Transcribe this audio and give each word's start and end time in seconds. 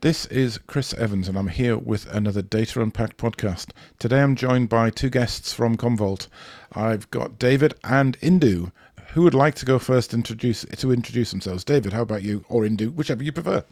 This 0.00 0.26
is 0.26 0.58
Chris 0.58 0.94
Evans, 0.94 1.28
and 1.28 1.36
I'm 1.36 1.48
here 1.48 1.76
with 1.76 2.06
another 2.14 2.40
Data 2.40 2.80
Unpacked 2.80 3.16
podcast. 3.16 3.70
Today 3.98 4.22
I'm 4.22 4.36
joined 4.36 4.68
by 4.68 4.90
two 4.90 5.10
guests 5.10 5.52
from 5.52 5.76
Commvault. 5.76 6.28
I've 6.72 7.10
got 7.10 7.36
David 7.36 7.74
and 7.82 8.16
Indu. 8.20 8.70
Who 9.14 9.22
would 9.22 9.34
like 9.34 9.56
to 9.56 9.66
go 9.66 9.80
first 9.80 10.14
introduce, 10.14 10.64
to 10.64 10.92
introduce 10.92 11.32
themselves? 11.32 11.64
David, 11.64 11.92
how 11.92 12.02
about 12.02 12.22
you? 12.22 12.44
Or 12.48 12.62
Indu, 12.62 12.94
whichever 12.94 13.24
you 13.24 13.32
prefer. 13.32 13.64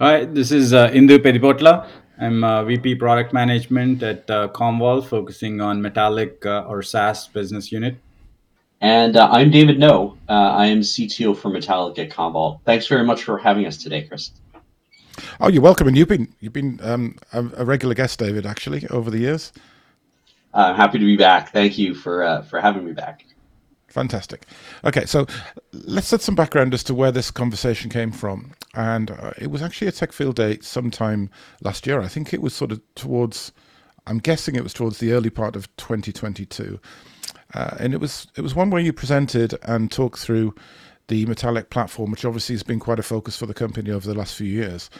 Hi, 0.00 0.24
this 0.24 0.52
is 0.52 0.72
uh, 0.72 0.88
Indu 0.88 1.18
Peddibhotla. 1.18 1.86
I'm 2.18 2.42
uh, 2.42 2.64
VP 2.64 2.94
Product 2.94 3.34
Management 3.34 4.02
at 4.02 4.30
uh, 4.30 4.48
Commvault, 4.54 5.04
focusing 5.04 5.60
on 5.60 5.82
Metallic 5.82 6.46
uh, 6.46 6.64
or 6.66 6.82
SaaS 6.82 7.28
business 7.28 7.70
unit. 7.70 7.96
And 8.80 9.18
uh, 9.18 9.28
I'm 9.30 9.50
David 9.50 9.76
Ngo. 9.76 10.16
Uh, 10.30 10.32
I 10.32 10.64
am 10.64 10.80
CTO 10.80 11.36
for 11.36 11.50
Metallic 11.50 11.98
at 11.98 12.08
Commvault. 12.08 12.60
Thanks 12.64 12.86
very 12.86 13.04
much 13.04 13.22
for 13.22 13.36
having 13.36 13.66
us 13.66 13.76
today, 13.76 14.00
Chris. 14.00 14.30
Oh, 15.40 15.48
you're 15.48 15.62
welcome. 15.62 15.88
And 15.88 15.96
you've 15.96 16.08
been 16.08 16.32
you've 16.40 16.52
been 16.52 16.80
um, 16.82 17.16
a, 17.32 17.64
regular 17.64 17.94
guest, 17.94 18.18
David, 18.18 18.46
actually, 18.46 18.86
over 18.88 19.10
the 19.10 19.18
years. 19.18 19.52
I'm 20.52 20.76
happy 20.76 20.98
to 20.98 21.04
be 21.04 21.16
back. 21.16 21.50
Thank 21.50 21.78
you 21.78 21.94
for 21.94 22.22
uh, 22.22 22.42
for 22.42 22.60
having 22.60 22.84
me 22.84 22.92
back. 22.92 23.24
Fantastic. 23.88 24.46
Okay, 24.84 25.04
so 25.04 25.24
let's 25.72 26.08
set 26.08 26.20
some 26.20 26.34
background 26.34 26.74
as 26.74 26.82
to 26.84 26.94
where 26.94 27.12
this 27.12 27.30
conversation 27.30 27.90
came 27.90 28.10
from. 28.10 28.52
And 28.74 29.12
uh, 29.12 29.32
it 29.38 29.52
was 29.52 29.62
actually 29.62 29.86
a 29.86 29.92
Tech 29.92 30.10
Field 30.10 30.34
Day 30.34 30.58
sometime 30.60 31.30
last 31.62 31.86
year. 31.86 32.00
I 32.00 32.08
think 32.08 32.34
it 32.34 32.42
was 32.42 32.54
sort 32.54 32.72
of 32.72 32.80
towards, 32.96 33.52
I'm 34.08 34.18
guessing 34.18 34.56
it 34.56 34.64
was 34.64 34.74
towards 34.74 34.98
the 34.98 35.12
early 35.12 35.30
part 35.30 35.54
of 35.54 35.74
2022. 35.76 36.80
Uh, 37.54 37.76
and 37.78 37.94
it 37.94 38.00
was 38.00 38.26
it 38.36 38.40
was 38.40 38.56
one 38.56 38.70
where 38.70 38.82
you 38.82 38.92
presented 38.92 39.56
and 39.62 39.92
talked 39.92 40.18
through 40.18 40.56
the 41.08 41.26
Metallic 41.26 41.70
platform, 41.70 42.10
which 42.10 42.24
obviously 42.24 42.54
has 42.54 42.62
been 42.62 42.80
quite 42.80 42.98
a 42.98 43.02
focus 43.02 43.36
for 43.36 43.46
the 43.46 43.54
company 43.54 43.90
over 43.90 44.06
the 44.06 44.18
last 44.18 44.34
few 44.34 44.46
years. 44.46 44.90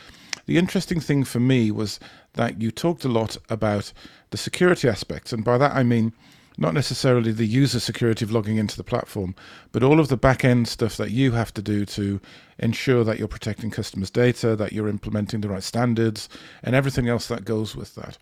The 0.46 0.58
interesting 0.58 1.00
thing 1.00 1.24
for 1.24 1.40
me 1.40 1.70
was 1.70 1.98
that 2.34 2.60
you 2.60 2.70
talked 2.70 3.04
a 3.04 3.08
lot 3.08 3.36
about 3.48 3.92
the 4.30 4.36
security 4.36 4.88
aspects, 4.88 5.32
and 5.32 5.44
by 5.44 5.58
that 5.58 5.72
I 5.72 5.82
mean 5.82 6.12
not 6.56 6.74
necessarily 6.74 7.32
the 7.32 7.46
user 7.46 7.80
security 7.80 8.24
of 8.24 8.30
logging 8.30 8.58
into 8.58 8.76
the 8.76 8.84
platform, 8.84 9.34
but 9.72 9.82
all 9.82 9.98
of 9.98 10.08
the 10.08 10.16
back 10.16 10.44
end 10.44 10.68
stuff 10.68 10.96
that 10.96 11.10
you 11.10 11.32
have 11.32 11.52
to 11.54 11.62
do 11.62 11.84
to 11.84 12.20
ensure 12.58 13.02
that 13.02 13.18
you're 13.18 13.26
protecting 13.26 13.70
customers' 13.70 14.10
data, 14.10 14.54
that 14.54 14.72
you're 14.72 14.88
implementing 14.88 15.40
the 15.40 15.48
right 15.48 15.64
standards, 15.64 16.28
and 16.62 16.76
everything 16.76 17.08
else 17.08 17.26
that 17.26 17.44
goes 17.44 17.74
with 17.74 17.94
that. 17.96 18.18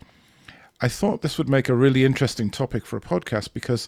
I 0.81 0.87
thought 0.87 1.21
this 1.21 1.37
would 1.37 1.49
make 1.49 1.69
a 1.69 1.75
really 1.75 2.03
interesting 2.03 2.49
topic 2.49 2.85
for 2.85 2.97
a 2.97 3.01
podcast 3.01 3.53
because 3.53 3.87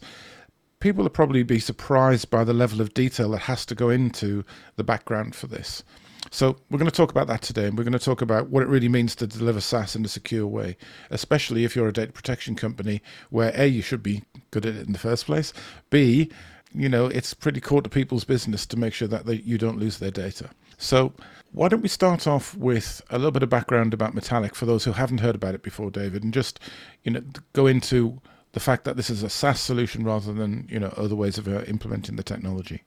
people 0.85 1.01
will 1.01 1.09
probably 1.09 1.41
be 1.41 1.57
surprised 1.57 2.29
by 2.29 2.43
the 2.43 2.53
level 2.53 2.79
of 2.79 2.93
detail 2.93 3.31
that 3.31 3.39
has 3.39 3.65
to 3.65 3.73
go 3.73 3.89
into 3.89 4.45
the 4.75 4.83
background 4.83 5.33
for 5.33 5.47
this. 5.47 5.83
So 6.29 6.57
we're 6.69 6.77
going 6.77 6.91
to 6.91 6.95
talk 6.95 7.09
about 7.09 7.25
that 7.25 7.41
today, 7.41 7.65
and 7.65 7.75
we're 7.75 7.85
going 7.85 7.93
to 7.93 7.97
talk 7.97 8.21
about 8.21 8.51
what 8.51 8.61
it 8.61 8.69
really 8.69 8.87
means 8.87 9.15
to 9.15 9.25
deliver 9.25 9.61
SaaS 9.61 9.95
in 9.95 10.05
a 10.05 10.07
secure 10.07 10.45
way, 10.45 10.77
especially 11.09 11.63
if 11.63 11.75
you're 11.75 11.87
a 11.87 11.91
data 11.91 12.11
protection 12.11 12.55
company 12.55 13.01
where 13.31 13.51
A, 13.55 13.65
you 13.65 13.81
should 13.81 14.03
be 14.03 14.21
good 14.51 14.67
at 14.67 14.75
it 14.75 14.85
in 14.85 14.93
the 14.93 14.99
first 14.99 15.25
place, 15.25 15.53
B, 15.89 16.29
you 16.71 16.87
know, 16.87 17.07
it's 17.07 17.33
pretty 17.33 17.61
core 17.61 17.81
to 17.81 17.89
people's 17.89 18.23
business 18.23 18.67
to 18.67 18.77
make 18.77 18.93
sure 18.93 19.07
that 19.07 19.25
they, 19.25 19.37
you 19.37 19.57
don't 19.57 19.79
lose 19.79 19.97
their 19.97 20.11
data. 20.11 20.51
So 20.77 21.13
why 21.51 21.67
don't 21.67 21.81
we 21.81 21.87
start 21.87 22.27
off 22.27 22.55
with 22.55 23.01
a 23.09 23.17
little 23.17 23.31
bit 23.31 23.41
of 23.41 23.49
background 23.49 23.95
about 23.95 24.13
Metallic 24.13 24.53
for 24.53 24.67
those 24.67 24.83
who 24.83 24.91
haven't 24.91 25.21
heard 25.21 25.33
about 25.33 25.55
it 25.55 25.63
before, 25.63 25.89
David, 25.89 26.23
and 26.23 26.31
just, 26.31 26.59
you 27.03 27.09
know, 27.09 27.23
go 27.53 27.65
into 27.65 28.21
the 28.55 28.61
fact 28.61 28.85
that 28.85 28.95
this 28.95 29.09
is 29.09 29.21
a 29.21 29.29
SaaS 29.29 29.59
solution 29.59 30.05
rather 30.05 30.33
than 30.33 30.65
you 30.71 30.79
know 30.79 30.91
other 30.95 31.13
ways 31.13 31.37
of 31.37 31.47
uh, 31.47 31.61
implementing 31.63 32.15
the 32.15 32.23
technology. 32.23 32.83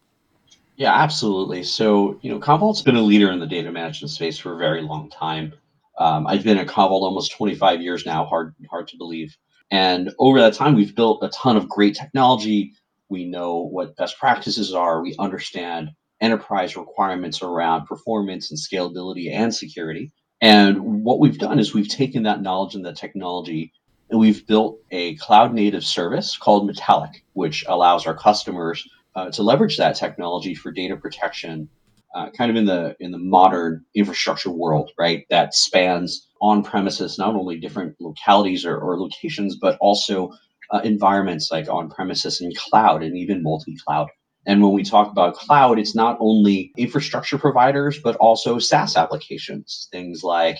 Yeah, 0.76 0.94
absolutely. 0.94 1.62
So 1.62 2.18
you 2.22 2.30
know, 2.30 2.40
Commvault's 2.40 2.80
been 2.82 2.96
a 2.96 3.02
leader 3.02 3.30
in 3.30 3.38
the 3.38 3.46
data 3.46 3.70
management 3.70 4.10
space 4.10 4.38
for 4.38 4.54
a 4.54 4.56
very 4.56 4.80
long 4.80 5.10
time. 5.10 5.52
Um, 5.98 6.26
I've 6.26 6.42
been 6.42 6.56
at 6.56 6.68
Commvault 6.68 7.02
almost 7.02 7.32
25 7.32 7.82
years 7.82 8.06
now. 8.06 8.24
Hard 8.24 8.54
hard 8.70 8.88
to 8.88 8.96
believe. 8.96 9.36
And 9.70 10.10
over 10.18 10.40
that 10.40 10.54
time, 10.54 10.74
we've 10.74 10.96
built 10.96 11.22
a 11.22 11.28
ton 11.28 11.58
of 11.58 11.68
great 11.68 11.94
technology. 11.94 12.72
We 13.10 13.26
know 13.26 13.58
what 13.58 13.96
best 13.96 14.18
practices 14.18 14.72
are. 14.72 15.02
We 15.02 15.16
understand 15.18 15.90
enterprise 16.22 16.78
requirements 16.78 17.42
around 17.42 17.84
performance 17.84 18.50
and 18.50 18.58
scalability 18.58 19.30
and 19.30 19.54
security. 19.54 20.12
And 20.40 21.04
what 21.04 21.20
we've 21.20 21.38
done 21.38 21.58
is 21.58 21.74
we've 21.74 21.88
taken 21.88 22.22
that 22.22 22.40
knowledge 22.40 22.74
and 22.74 22.86
that 22.86 22.96
technology 22.96 23.72
and 24.10 24.18
we've 24.18 24.46
built 24.46 24.80
a 24.90 25.16
cloud 25.16 25.52
native 25.54 25.84
service 25.84 26.36
called 26.36 26.66
Metallic, 26.66 27.24
which 27.34 27.64
allows 27.68 28.06
our 28.06 28.16
customers 28.16 28.88
uh, 29.14 29.30
to 29.30 29.42
leverage 29.42 29.76
that 29.76 29.96
technology 29.96 30.54
for 30.54 30.70
data 30.70 30.96
protection, 30.96 31.68
uh, 32.14 32.30
kind 32.30 32.50
of 32.50 32.56
in 32.56 32.64
the 32.64 32.96
in 33.00 33.10
the 33.10 33.18
modern 33.18 33.84
infrastructure 33.94 34.50
world, 34.50 34.90
right? 34.98 35.24
That 35.30 35.54
spans 35.54 36.28
on 36.40 36.62
premises, 36.62 37.18
not 37.18 37.34
only 37.34 37.58
different 37.58 37.96
localities 38.00 38.64
or, 38.64 38.78
or 38.78 38.98
locations, 38.98 39.56
but 39.56 39.76
also 39.80 40.32
uh, 40.70 40.80
environments 40.84 41.50
like 41.50 41.68
on 41.68 41.90
premises 41.90 42.40
and 42.40 42.56
cloud 42.56 43.02
and 43.02 43.16
even 43.16 43.42
multi 43.42 43.76
cloud. 43.84 44.08
And 44.46 44.62
when 44.62 44.72
we 44.72 44.82
talk 44.82 45.10
about 45.10 45.34
cloud, 45.34 45.78
it's 45.78 45.94
not 45.94 46.16
only 46.20 46.72
infrastructure 46.78 47.36
providers, 47.36 47.98
but 48.02 48.16
also 48.16 48.58
SaaS 48.58 48.96
applications, 48.96 49.88
things 49.92 50.22
like 50.22 50.58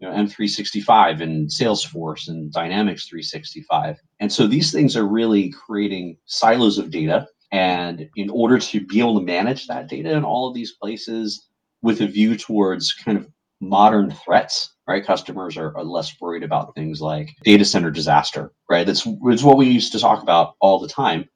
you 0.00 0.08
know, 0.08 0.14
M365 0.14 1.20
and 1.20 1.48
Salesforce 1.48 2.28
and 2.28 2.52
Dynamics 2.52 3.06
365. 3.06 3.98
And 4.18 4.32
so 4.32 4.46
these 4.46 4.72
things 4.72 4.96
are 4.96 5.06
really 5.06 5.50
creating 5.50 6.16
silos 6.26 6.78
of 6.78 6.90
data. 6.90 7.28
And 7.52 8.08
in 8.16 8.30
order 8.30 8.58
to 8.58 8.86
be 8.86 9.00
able 9.00 9.18
to 9.18 9.26
manage 9.26 9.66
that 9.66 9.88
data 9.88 10.12
in 10.12 10.24
all 10.24 10.48
of 10.48 10.54
these 10.54 10.72
places 10.72 11.48
with 11.82 12.00
a 12.00 12.06
view 12.06 12.36
towards 12.36 12.92
kind 12.92 13.18
of 13.18 13.28
modern 13.60 14.10
threats, 14.10 14.74
right? 14.88 15.04
Customers 15.04 15.56
are, 15.56 15.76
are 15.76 15.84
less 15.84 16.18
worried 16.20 16.44
about 16.44 16.74
things 16.74 17.00
like 17.00 17.30
data 17.44 17.64
center 17.64 17.90
disaster, 17.90 18.52
right? 18.70 18.86
That's, 18.86 19.06
that's 19.26 19.42
what 19.42 19.58
we 19.58 19.68
used 19.68 19.92
to 19.92 20.00
talk 20.00 20.22
about 20.22 20.54
all 20.60 20.78
the 20.78 20.88
time. 20.88 21.28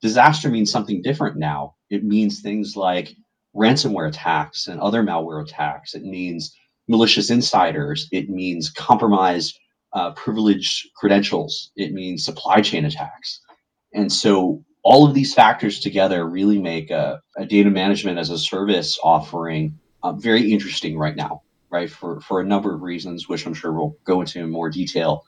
Disaster 0.00 0.48
means 0.48 0.70
something 0.70 1.02
different 1.02 1.36
now. 1.36 1.74
It 1.90 2.04
means 2.04 2.40
things 2.40 2.76
like 2.76 3.14
ransomware 3.54 4.08
attacks 4.08 4.68
and 4.68 4.80
other 4.80 5.02
malware 5.02 5.42
attacks. 5.42 5.94
It 5.94 6.02
means 6.04 6.56
malicious 6.92 7.30
insiders. 7.30 8.08
It 8.12 8.30
means 8.30 8.70
compromised 8.70 9.58
uh, 9.92 10.12
privileged 10.12 10.90
credentials. 10.96 11.72
It 11.76 11.92
means 11.92 12.24
supply 12.24 12.60
chain 12.60 12.84
attacks. 12.84 13.40
And 13.92 14.12
so 14.12 14.62
all 14.84 15.06
of 15.06 15.14
these 15.14 15.34
factors 15.34 15.80
together 15.80 16.20
really 16.28 16.58
make 16.58 16.90
a, 16.90 17.20
a 17.36 17.46
data 17.46 17.70
management 17.70 18.18
as 18.18 18.30
a 18.30 18.38
service 18.38 18.98
offering 19.02 19.78
uh, 20.02 20.12
very 20.12 20.52
interesting 20.52 20.98
right 20.98 21.16
now, 21.16 21.42
right? 21.70 21.90
For, 21.90 22.20
for 22.20 22.40
a 22.40 22.44
number 22.46 22.74
of 22.74 22.82
reasons, 22.82 23.28
which 23.28 23.46
I'm 23.46 23.54
sure 23.54 23.72
we'll 23.72 23.96
go 24.04 24.20
into 24.20 24.40
in 24.40 24.50
more 24.50 24.70
detail. 24.70 25.24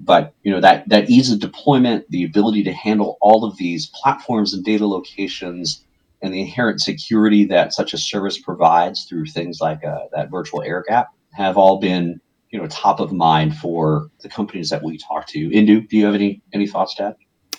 But 0.00 0.34
you 0.42 0.50
know 0.52 0.60
that 0.60 0.88
that 0.88 1.08
ease 1.08 1.30
of 1.30 1.38
deployment, 1.38 2.10
the 2.10 2.24
ability 2.24 2.64
to 2.64 2.72
handle 2.72 3.16
all 3.20 3.44
of 3.44 3.56
these 3.56 3.90
platforms 3.94 4.52
and 4.52 4.64
data 4.64 4.86
locations 4.86 5.84
and 6.24 6.32
the 6.32 6.40
inherent 6.40 6.80
security 6.80 7.44
that 7.44 7.74
such 7.74 7.92
a 7.92 7.98
service 7.98 8.38
provides 8.38 9.04
through 9.04 9.26
things 9.26 9.60
like 9.60 9.84
uh, 9.84 10.06
that 10.14 10.30
virtual 10.30 10.62
air 10.62 10.82
gap 10.88 11.08
have 11.32 11.58
all 11.58 11.78
been 11.78 12.18
you 12.50 12.58
know 12.58 12.66
top 12.68 12.98
of 12.98 13.12
mind 13.12 13.56
for 13.56 14.08
the 14.20 14.28
companies 14.28 14.70
that 14.70 14.82
we 14.82 14.96
talk 14.96 15.26
to. 15.28 15.50
Indu, 15.50 15.86
do 15.88 15.96
you 15.98 16.06
have 16.06 16.14
any 16.14 16.42
any 16.54 16.66
thoughts 16.66 16.98
add? 16.98 17.16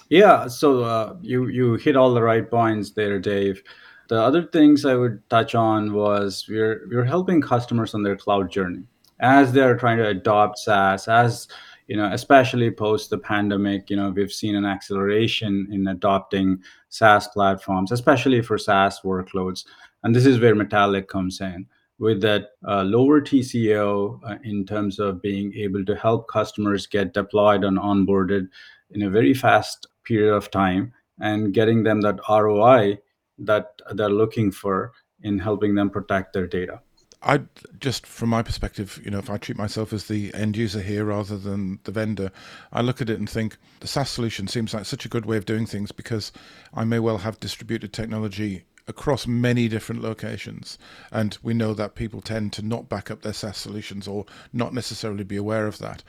Yeah, 0.10 0.48
so 0.48 0.84
uh, 0.84 1.16
you 1.22 1.48
you 1.48 1.76
hit 1.76 1.96
all 1.96 2.14
the 2.14 2.24
right 2.24 2.50
points 2.50 2.92
there, 2.92 3.20
Dave. 3.20 3.62
The 4.08 4.22
other 4.22 4.44
things 4.44 4.86
I 4.86 4.96
would 4.96 5.28
touch 5.30 5.54
on 5.54 5.94
was 5.94 6.46
we're 6.50 6.88
we're 6.90 7.06
helping 7.06 7.42
customers 7.42 7.94
on 7.94 8.02
their 8.02 8.16
cloud 8.16 8.52
journey 8.52 8.84
as 9.20 9.54
they're 9.54 9.78
trying 9.78 9.98
to 9.98 10.08
adopt 10.08 10.60
SaaS, 10.60 11.08
as 11.08 11.48
you 11.88 11.96
know, 11.96 12.10
especially 12.12 12.72
post 12.72 13.10
the 13.10 13.18
pandemic, 13.18 13.90
you 13.90 13.96
know, 13.96 14.10
we've 14.10 14.32
seen 14.32 14.56
an 14.56 14.66
acceleration 14.66 15.68
in 15.72 15.88
adopting 15.88 16.62
SaaS 16.90 17.28
platforms, 17.28 17.92
especially 17.92 18.42
for 18.42 18.58
SaaS 18.58 19.02
workloads. 19.02 19.66
And 20.04 20.16
this 20.16 20.26
is 20.26 20.40
where 20.40 20.56
Metallic 20.56 21.08
comes 21.08 21.42
in 21.42 21.68
with 22.00 22.22
that 22.22 22.50
uh, 22.68 22.84
lower 22.84 23.22
TCO 23.22 24.20
uh, 24.24 24.38
in 24.44 24.66
terms 24.66 25.00
of 25.00 25.22
being 25.22 25.54
able 25.56 25.86
to 25.86 25.96
help 25.96 26.28
customers 26.28 26.88
get 26.88 27.14
deployed 27.14 27.64
and 27.64 27.78
onboarded 27.78 28.50
in 28.92 29.04
a 29.04 29.10
very 29.10 29.34
fast 29.34 29.88
period 30.04 30.34
of 30.34 30.52
time 30.52 30.94
and 31.20 31.54
getting 31.54 31.84
them 31.84 32.02
that 32.02 32.20
ROI 32.30 33.00
that 33.38 33.80
they're 33.94 34.10
looking 34.10 34.52
for 34.52 34.92
in 35.22 35.40
helping 35.40 35.76
them 35.76 35.90
protect 35.90 36.34
their 36.34 36.48
data. 36.48 36.82
I 37.28 37.42
just 37.80 38.06
from 38.06 38.30
my 38.30 38.44
perspective, 38.44 39.02
you 39.04 39.10
know, 39.10 39.18
if 39.18 39.32
I 39.32 39.38
treat 39.38 39.58
myself 39.58 39.92
as 39.92 40.08
the 40.08 40.32
end 40.36 40.56
user 40.56 40.82
here 40.82 41.06
rather 41.06 41.38
than 41.38 41.80
the 41.84 41.92
vendor, 41.92 42.32
I 42.72 42.82
look 42.82 43.02
at 43.02 43.10
it 43.10 43.18
and 43.18 43.28
think 43.28 43.58
the 43.80 43.88
SaaS 43.88 44.12
solution 44.12 44.48
seems 44.48 44.76
like 44.76 44.86
such 44.86 45.06
a 45.06 45.10
good 45.10 45.26
way 45.26 45.36
of 45.36 45.46
doing 45.46 45.66
things 45.66 45.92
because 45.92 46.32
I 46.72 46.84
may 46.84 47.00
well 47.00 47.18
have 47.18 47.40
distributed 47.40 47.92
technology 47.92 48.66
across 48.88 49.26
many 49.26 49.68
different 49.68 50.04
locations. 50.04 50.78
And 51.12 51.36
we 51.42 51.56
know 51.56 51.74
that 51.74 51.96
people 51.96 52.22
tend 52.22 52.54
to 52.54 52.62
not 52.62 52.90
back 52.90 53.10
up 53.10 53.24
their 53.24 53.34
SaaS 53.34 53.58
solutions 53.58 54.08
or 54.08 54.28
not 54.54 54.76
necessarily 54.76 55.24
be 55.24 55.36
aware 55.36 55.66
of 55.66 55.80
that. 55.80 56.04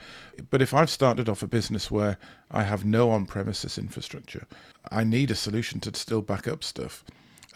But 0.51 0.61
if 0.61 0.71
I've 0.71 0.91
started 0.91 1.27
off 1.27 1.41
a 1.41 1.47
business 1.47 1.89
where 1.89 2.19
I 2.51 2.61
have 2.61 2.85
no 2.85 3.09
on 3.09 3.25
premises 3.25 3.79
infrastructure, 3.79 4.45
I 4.91 5.03
need 5.03 5.31
a 5.31 5.35
solution 5.35 5.79
to 5.79 5.95
still 5.95 6.21
back 6.21 6.47
up 6.47 6.63
stuff 6.63 7.03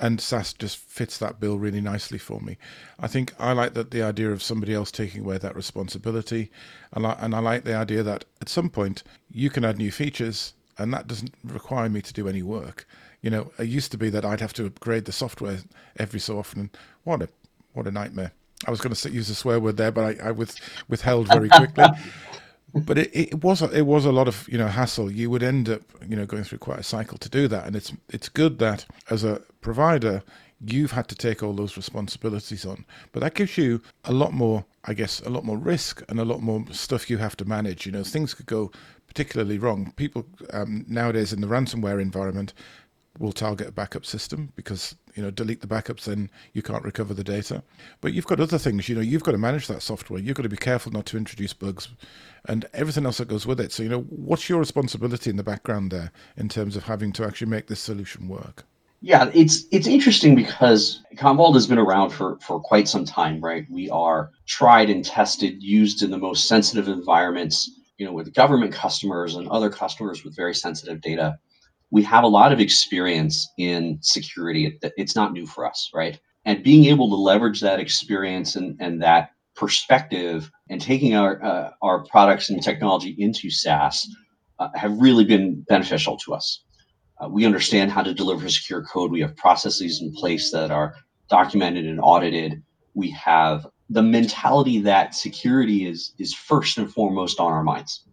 and 0.02 0.20
SaaS 0.20 0.52
just 0.54 0.78
fits 0.78 1.20
that 1.20 1.40
bill 1.40 1.60
really 1.60 1.80
nicely 1.80 2.18
for 2.18 2.42
me. 2.42 2.58
I 3.00 3.08
think 3.08 3.34
I 3.40 3.54
like 3.54 3.76
that 3.76 3.92
the 3.92 4.02
idea 4.02 4.32
of 4.32 4.42
somebody 4.42 4.74
else 4.74 4.92
taking 4.92 5.22
away 5.22 5.38
that 5.38 5.56
responsibility, 5.56 6.52
and 6.92 7.06
I, 7.06 7.16
and 7.20 7.36
I 7.36 7.40
like 7.40 7.64
the 7.64 7.76
idea 7.76 8.02
that 8.02 8.26
at 8.42 8.50
some 8.50 8.70
point 8.70 9.04
you 9.32 9.52
can 9.52 9.64
add 9.64 9.78
new 9.78 9.92
features, 9.92 10.54
and 10.78 10.92
that 10.94 11.08
doesn't 11.08 11.36
require 11.44 11.88
me 11.88 12.02
to 12.02 12.14
do 12.14 12.28
any 12.28 12.42
work. 12.42 12.88
You 13.22 13.30
know, 13.30 13.52
it 13.60 13.68
used 13.68 13.92
to 13.92 13.98
be 13.98 14.10
that 14.10 14.26
I'd 14.26 14.42
have 14.42 14.54
to 14.54 14.66
upgrade 14.66 15.06
the 15.06 15.12
software 15.12 15.60
every 15.98 16.20
so 16.20 16.40
often. 16.40 16.72
What 17.04 17.22
a 17.22 17.30
what 17.74 17.86
a 17.86 17.92
nightmare! 17.92 18.32
I 18.68 18.72
was 18.72 18.82
going 18.82 18.96
to 18.96 19.12
use 19.12 19.30
a 19.30 19.36
swear 19.36 19.60
word 19.60 19.78
there, 19.78 19.92
but 19.92 20.20
I, 20.20 20.30
I 20.30 20.32
with, 20.32 20.56
withheld 20.88 21.28
very 21.28 21.50
quickly. 21.50 21.86
but 22.74 22.98
it, 22.98 23.10
it 23.14 23.44
was 23.44 23.62
it 23.62 23.86
was 23.86 24.06
a 24.06 24.12
lot 24.12 24.28
of 24.28 24.48
you 24.50 24.58
know 24.58 24.68
hassle. 24.68 25.12
You 25.12 25.30
would 25.30 25.44
end 25.44 25.70
up 25.70 25.82
you 26.08 26.16
know 26.16 26.26
going 26.26 26.44
through 26.44 26.60
quite 26.60 26.80
a 26.80 26.84
cycle 26.84 27.18
to 27.18 27.30
do 27.30 27.48
that, 27.48 27.66
and 27.66 27.76
it's 27.76 27.94
it's 28.10 28.30
good 28.30 28.60
that 28.60 28.86
as 29.10 29.24
a 29.24 29.42
provider 29.62 30.24
you've 30.64 30.92
had 30.92 31.08
to 31.08 31.16
take 31.16 31.42
all 31.42 31.54
those 31.54 31.76
responsibilities 31.76 32.66
on. 32.66 32.86
But 33.12 33.22
that 33.22 33.34
gives 33.34 33.58
you 33.58 33.82
a 34.06 34.14
lot 34.14 34.34
more, 34.34 34.64
I 34.86 34.94
guess, 34.94 35.20
a 35.22 35.30
lot 35.30 35.44
more 35.44 35.58
risk 35.58 36.04
and 36.08 36.20
a 36.20 36.26
lot 36.26 36.42
more 36.42 36.64
stuff 36.72 37.10
you 37.10 37.18
have 37.18 37.36
to 37.38 37.46
manage. 37.46 37.86
You 37.86 37.92
know, 37.92 38.04
things 38.04 38.34
could 38.34 38.46
go 38.46 38.72
particularly 39.08 39.58
wrong. 39.58 39.92
People 39.96 40.26
um, 40.54 40.86
nowadays 40.88 41.34
in 41.34 41.42
the 41.42 41.48
ransomware 41.48 42.02
environment 42.02 42.54
will 43.20 43.34
target 43.34 43.68
a 43.68 43.72
backup 43.72 44.06
system 44.06 44.54
because 44.56 44.96
you 45.16 45.24
know 45.24 45.32
delete 45.32 45.62
the 45.62 45.68
backups 45.68 46.06
then 46.06 46.30
you 46.54 46.62
can't 46.62 46.84
recover 46.84 47.14
the 47.14 47.24
data. 47.24 47.64
But 48.00 48.14
you've 48.14 48.28
got 48.28 48.40
other 48.40 48.58
things 48.58 48.88
you 48.90 48.96
know 48.96 49.02
you've 49.02 49.24
got 49.24 49.32
to 49.32 49.38
manage 49.38 49.68
that 49.68 49.82
software. 49.82 50.20
You've 50.20 50.36
got 50.36 50.44
to 50.44 50.50
be 50.50 50.58
careful 50.58 50.92
not 50.92 51.06
to 51.08 51.18
introduce 51.18 51.54
bugs 51.54 51.90
and 52.46 52.66
everything 52.74 53.06
else 53.06 53.18
that 53.18 53.28
goes 53.28 53.46
with 53.46 53.60
it. 53.60 53.72
So 53.72 53.84
you 53.84 53.90
know 53.90 54.02
what's 54.02 54.50
your 54.50 54.60
responsibility 54.60 55.30
in 55.30 55.38
the 55.38 55.44
background 55.44 55.92
there 55.92 56.12
in 56.38 56.50
terms 56.50 56.76
of 56.76 56.84
having 56.84 57.12
to 57.14 57.26
actually 57.26 57.50
make 57.50 57.68
this 57.68 57.80
solution 57.80 58.28
work? 58.28 58.66
Yeah 59.02 59.32
it's 59.34 59.66
it's 59.72 59.88
interesting 59.88 60.36
because 60.36 61.02
commvault 61.16 61.56
has 61.56 61.68
been 61.68 61.80
around 61.80 62.12
for 62.12 62.38
for 62.40 62.60
quite 62.60 62.88
some 62.88 63.06
time 63.06 63.42
right? 63.42 63.66
We 63.70 63.90
are 63.90 64.32
tried 64.46 64.90
and 64.90 65.04
tested 65.04 65.62
used 65.62 66.04
in 66.04 66.12
the 66.12 66.18
most 66.18 66.48
sensitive 66.48 66.88
environments 66.88 67.70
you 67.98 68.06
know 68.06 68.14
with 68.14 68.34
government 68.34 68.74
customers 68.74 69.36
and 69.36 69.48
other 69.48 69.70
customers 69.70 70.24
with 70.24 70.36
very 70.36 70.56
sensitive 70.56 71.02
data 71.02 71.38
we 71.92 72.02
have 72.04 72.24
a 72.24 72.28
lot 72.28 72.54
of 72.54 72.60
experience 72.60 73.50
in 73.58 74.00
security. 74.02 74.80
It's 74.98 75.16
not 75.16 75.34
new 75.34 75.46
for 75.46 75.66
us, 75.66 75.90
right? 75.94 76.20
And 76.46 76.64
being 76.64 76.86
able 76.86 77.10
to 77.10 77.16
leverage 77.16 77.60
that 77.62 77.80
experience 77.80 78.56
and, 78.56 78.78
and 78.80 79.02
that 79.04 79.32
perspective 79.56 80.50
and 80.70 80.82
taking 80.82 81.16
our 81.16 81.44
uh, 81.44 81.72
our 81.82 82.04
products 82.06 82.50
and 82.50 82.64
technology 82.64 83.16
into 83.20 83.52
SaaS 83.52 84.08
uh, 84.60 84.70
have 84.74 84.98
really 85.00 85.26
been 85.26 85.62
beneficial 85.68 86.18
to 86.18 86.34
us. 86.34 86.64
Uh, 87.22 87.28
we 87.28 87.46
understand 87.46 87.92
how 87.92 88.02
to 88.02 88.14
deliver 88.14 88.50
secure 88.50 88.84
code. 88.84 89.12
We 89.12 89.22
have 89.22 89.36
processes 89.36 90.02
in 90.02 90.14
place 90.14 90.50
that 90.52 90.72
are 90.72 90.96
documented 91.30 91.86
and 91.86 92.00
audited. 92.02 92.64
We 92.96 93.12
have 93.12 93.68
the 93.90 94.02
mentality 94.02 94.80
that 94.82 95.14
security 95.14 95.86
is 95.86 96.14
is 96.18 96.34
first 96.34 96.78
and 96.78 96.92
foremost 96.92 97.40
on 97.40 97.52
our 97.52 97.64
minds 97.64 98.06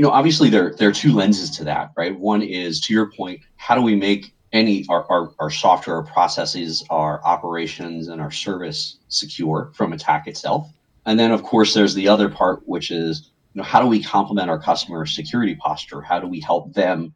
you 0.00 0.06
know, 0.06 0.12
obviously 0.12 0.48
there 0.48 0.74
there 0.78 0.88
are 0.88 0.92
two 0.92 1.12
lenses 1.12 1.50
to 1.58 1.64
that, 1.64 1.90
right? 1.94 2.18
One 2.18 2.40
is 2.40 2.80
to 2.80 2.94
your 2.94 3.12
point, 3.12 3.42
how 3.56 3.74
do 3.74 3.82
we 3.82 3.94
make 3.94 4.34
any 4.50 4.86
our, 4.88 5.04
our, 5.10 5.34
our 5.38 5.50
software 5.50 5.96
our 5.96 6.02
processes, 6.02 6.82
our 6.88 7.22
operations, 7.22 8.08
and 8.08 8.18
our 8.18 8.30
service 8.30 8.96
secure 9.08 9.70
from 9.74 9.92
attack 9.92 10.26
itself? 10.26 10.72
And 11.04 11.20
then 11.20 11.32
of 11.32 11.42
course 11.42 11.74
there's 11.74 11.92
the 11.92 12.08
other 12.08 12.30
part, 12.30 12.62
which 12.64 12.90
is 12.90 13.30
you 13.52 13.58
know, 13.58 13.62
how 13.62 13.78
do 13.78 13.86
we 13.86 14.02
complement 14.02 14.48
our 14.48 14.58
customer 14.58 15.04
security 15.04 15.54
posture? 15.56 16.00
How 16.00 16.18
do 16.18 16.26
we 16.26 16.40
help 16.40 16.72
them 16.72 17.12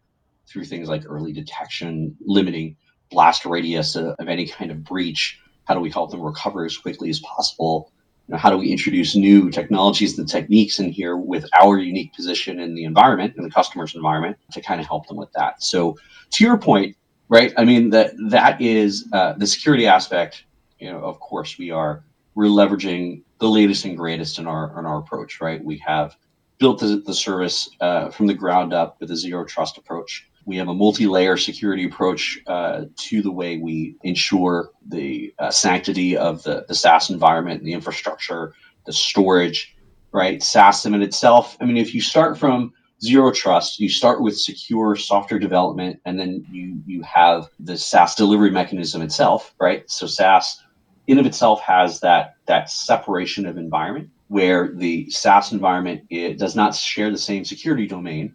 through 0.47 0.67
things 0.67 0.87
like 0.87 1.05
early 1.07 1.33
detection, 1.33 2.15
limiting 2.21 2.77
blast 3.11 3.47
radius 3.47 3.97
of, 3.97 4.09
of 4.19 4.29
any 4.29 4.47
kind 4.47 4.71
of 4.71 4.85
breach? 4.85 5.41
How 5.65 5.73
do 5.73 5.81
we 5.81 5.89
help 5.89 6.11
them 6.11 6.21
recover 6.21 6.67
as 6.67 6.77
quickly 6.77 7.09
as 7.09 7.21
possible? 7.21 7.94
Know, 8.29 8.39
how 8.39 8.51
do 8.51 8.57
we 8.57 8.71
introduce 8.71 9.15
new 9.15 9.51
technologies 9.51 10.19
and 10.19 10.29
techniques 10.29 10.79
in 10.79 10.91
here 10.91 11.17
with 11.17 11.47
our 11.61 11.79
unique 11.79 12.13
position 12.15 12.59
in 12.59 12.75
the 12.75 12.85
environment 12.85 13.35
in 13.37 13.45
the 13.45 13.51
customer's 13.51 13.95
environment 13.95 14.37
to 14.53 14.61
kind 14.61 14.81
of 14.81 14.87
help 14.87 15.07
them 15.09 15.17
with 15.17 15.33
that? 15.33 15.63
So 15.63 15.97
to 16.31 16.45
your 16.45 16.59
point 16.59 16.97
right 17.29 17.53
i 17.57 17.65
mean 17.65 17.91
that 17.91 18.13
that 18.29 18.61
is 18.61 19.09
uh, 19.13 19.33
the 19.35 19.47
security 19.47 19.87
aspect 19.87 20.45
you 20.79 20.91
know 20.91 20.99
of 20.99 21.19
course 21.21 21.59
we 21.59 21.71
are 21.71 22.05
we're 22.35 22.47
leveraging 22.47 23.23
the 23.39 23.49
latest 23.49 23.85
and 23.85 23.97
greatest 23.97 24.39
in 24.39 24.47
our 24.47 24.79
in 24.79 24.87
our 24.87 24.99
approach 24.99 25.41
right? 25.41 25.65
We 25.65 25.79
have 25.79 26.17
built 26.59 26.81
the, 26.81 27.03
the 27.05 27.15
service 27.15 27.69
uh, 27.81 28.11
from 28.11 28.27
the 28.27 28.35
ground 28.35 28.73
up 28.73 29.01
with 29.01 29.11
a 29.11 29.17
zero 29.17 29.45
trust 29.45 29.77
approach 29.77 30.29
we 30.47 30.57
have 30.57 30.69
a 30.69 30.75
multi-layer 30.75 31.37
security 31.37 31.85
approach 31.85 32.39
uh, 32.47 32.85
to 32.97 33.23
the 33.23 33.31
way 33.31 33.59
we 33.59 33.97
ensure 34.03 34.71
the 34.87 35.35
uh, 35.39 35.51
sanctity 35.51 36.17
of 36.17 36.43
the, 36.43 36.65
the 36.69 36.75
SaaS 36.75 37.11
environment, 37.11 37.65
the 37.65 37.73
infrastructure, 37.73 38.55
the 38.87 38.93
storage, 38.93 39.75
right? 40.13 40.43
SaaS 40.43 40.85
in 40.85 41.01
itself. 41.03 41.57
I 41.61 41.65
mean, 41.65 41.77
if 41.77 41.95
you 41.95 42.01
start 42.01 42.39
from 42.39 42.73
zero 43.03 43.33
trust, 43.33 43.81
you 43.81 43.89
start 43.89 44.23
with 44.23 44.39
secure 44.39 44.97
software 44.97 45.41
development, 45.41 46.01
and 46.05 46.19
then 46.19 46.45
you 46.51 46.81
you 46.87 47.03
have 47.03 47.49
the 47.59 47.77
SaaS 47.77 48.15
delivery 48.15 48.51
mechanism 48.51 49.03
itself, 49.03 49.55
right? 49.61 49.89
So 49.91 50.07
SaaS 50.07 50.63
in 51.07 51.19
of 51.19 51.27
itself 51.27 51.61
has 51.61 52.01
that 52.01 52.35
that 52.47 52.71
separation 52.71 53.47
of 53.47 53.57
environment 53.57 54.11
where 54.29 54.73
the 54.75 55.09
SaaS 55.11 55.53
environment 55.53 56.03
it 56.11 56.39
does 56.39 56.57
not 56.57 56.75
share 56.75 57.11
the 57.11 57.19
same 57.19 57.45
security 57.45 57.87
domain 57.87 58.35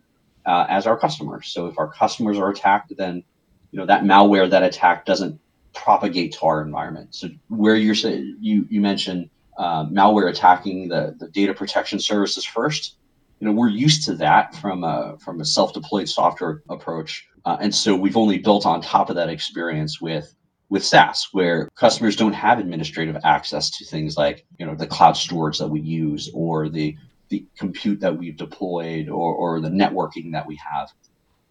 uh, 0.49 0.65
as 0.67 0.87
our 0.87 0.97
customers. 0.97 1.47
So 1.47 1.67
if 1.67 1.77
our 1.77 1.87
customers 1.87 2.39
are 2.39 2.49
attacked, 2.49 2.91
then 2.97 3.23
you 3.71 3.77
know 3.77 3.85
that 3.85 4.01
malware, 4.01 4.49
that 4.49 4.63
attack 4.63 5.05
doesn't 5.05 5.39
propagate 5.75 6.33
to 6.33 6.45
our 6.47 6.63
environment. 6.63 7.13
So 7.13 7.29
where 7.49 7.75
you're 7.75 7.93
you 7.93 8.65
you 8.67 8.81
mentioned 8.81 9.29
uh, 9.59 9.85
malware 9.85 10.29
attacking 10.29 10.87
the, 10.87 11.15
the 11.19 11.27
data 11.27 11.53
protection 11.53 11.99
services 11.99 12.45
first, 12.45 12.97
you 13.39 13.45
know 13.45 13.53
we're 13.53 13.69
used 13.69 14.05
to 14.05 14.15
that 14.15 14.55
from 14.55 14.83
a 14.83 15.17
from 15.19 15.39
a 15.39 15.45
self-deployed 15.45 16.09
software 16.09 16.63
approach, 16.67 17.27
uh, 17.45 17.57
and 17.61 17.73
so 17.73 17.95
we've 17.95 18.17
only 18.17 18.39
built 18.39 18.65
on 18.65 18.81
top 18.81 19.11
of 19.11 19.15
that 19.17 19.29
experience 19.29 20.01
with 20.01 20.33
with 20.69 20.83
SaaS, 20.83 21.29
where 21.31 21.69
customers 21.75 22.15
don't 22.15 22.33
have 22.33 22.57
administrative 22.57 23.17
access 23.23 23.69
to 23.77 23.85
things 23.85 24.17
like 24.17 24.47
you 24.57 24.65
know 24.65 24.73
the 24.73 24.87
cloud 24.87 25.15
storage 25.15 25.59
that 25.59 25.67
we 25.67 25.79
use 25.79 26.31
or 26.33 26.69
the 26.69 26.97
the 27.29 27.45
compute 27.57 27.99
that 28.01 28.15
we've 28.15 28.37
deployed 28.37 29.09
or, 29.09 29.33
or 29.33 29.59
the 29.59 29.69
networking 29.69 30.31
that 30.31 30.45
we 30.45 30.55
have, 30.57 30.91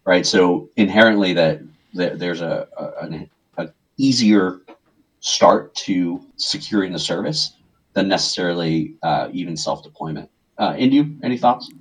right? 0.05 0.25
So 0.25 0.69
inherently, 0.75 1.33
that, 1.33 1.61
that 1.95 2.19
there's 2.19 2.41
a, 2.41 2.67
a 2.77 3.05
an 3.05 3.29
a 3.57 3.69
easier 3.97 4.61
start 5.21 5.73
to 5.75 6.21
securing 6.35 6.93
the 6.93 6.99
service 6.99 7.53
than 7.93 8.07
necessarily 8.07 8.95
uh, 9.03 9.29
even 9.31 9.57
self 9.57 9.83
deployment. 9.83 10.29
Uh, 10.57 10.73
Indu, 10.73 11.17
any 11.23 11.37
thoughts? 11.37 11.71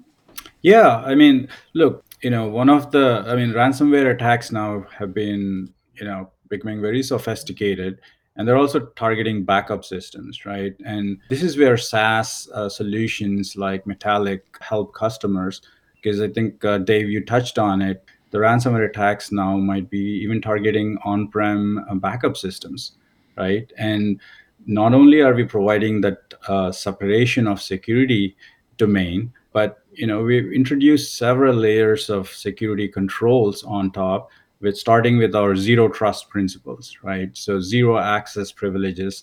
Yeah, 0.63 0.97
I 0.99 1.15
mean, 1.15 1.49
look, 1.75 2.05
you 2.23 2.31
know, 2.31 2.49
one 2.49 2.69
of 2.69 2.91
the, 2.91 3.25
I 3.27 3.37
mean, 3.37 3.51
ransomware 3.51 4.15
attacks 4.15 4.51
now 4.51 4.87
have 4.97 5.15
been, 5.15 5.73
you 5.95 6.05
know, 6.05 6.31
becoming 6.49 6.81
very 6.81 7.03
sophisticated 7.03 8.01
and 8.39 8.47
they're 8.47 8.57
also 8.57 8.87
targeting 8.97 9.45
backup 9.45 9.85
systems 9.85 10.47
right? 10.47 10.75
And 10.85 11.19
this 11.29 11.43
is 11.43 11.59
where 11.59 11.77
saas 11.77 12.49
uh, 12.55 12.69
solutions 12.69 13.57
like 13.57 13.87
metallic 13.87 14.47
help 14.61 14.95
customers 14.95 15.61
because 15.97 16.21
i 16.21 16.29
think 16.29 16.65
uh, 16.65 16.79
dave 16.79 17.11
you 17.11 17.25
touched 17.25 17.59
on 17.59 17.83
it. 17.83 18.05
The 18.31 18.39
ransomware 18.39 18.89
attacks 18.89 19.33
now 19.33 19.57
might 19.57 19.91
be 19.91 20.21
even 20.23 20.41
targeting 20.41 20.99
on-prem 21.05 21.85
uh, 21.91 21.95
backup 21.97 22.37
systems 22.37 22.93
right? 23.37 23.71
And 23.79 24.21
not 24.67 24.95
only 24.95 25.21
are 25.21 25.35
we 25.35 25.45
providing 25.45 26.01
that 26.03 26.35
uh, 26.49 26.73
separation 26.73 27.47
of 27.47 27.61
security 27.61 28.37
domain 28.77 29.33
but 29.53 29.79
you 29.93 30.07
know 30.07 30.23
we've 30.23 30.53
introduced 30.53 31.17
several 31.17 31.55
layers 31.55 32.11
of 32.11 32.29
security 32.29 32.87
controls 32.87 33.65
on 33.65 33.91
top 33.91 34.31
with 34.61 34.77
starting 34.77 35.19
with 35.19 35.35
our 35.35 35.57
zero 35.57 35.89
trust 35.89 36.29
principles, 36.29 36.97
right? 37.03 37.37
So 37.37 37.61
zero 37.61 37.99
access 37.99 38.53
privileges, 38.53 39.23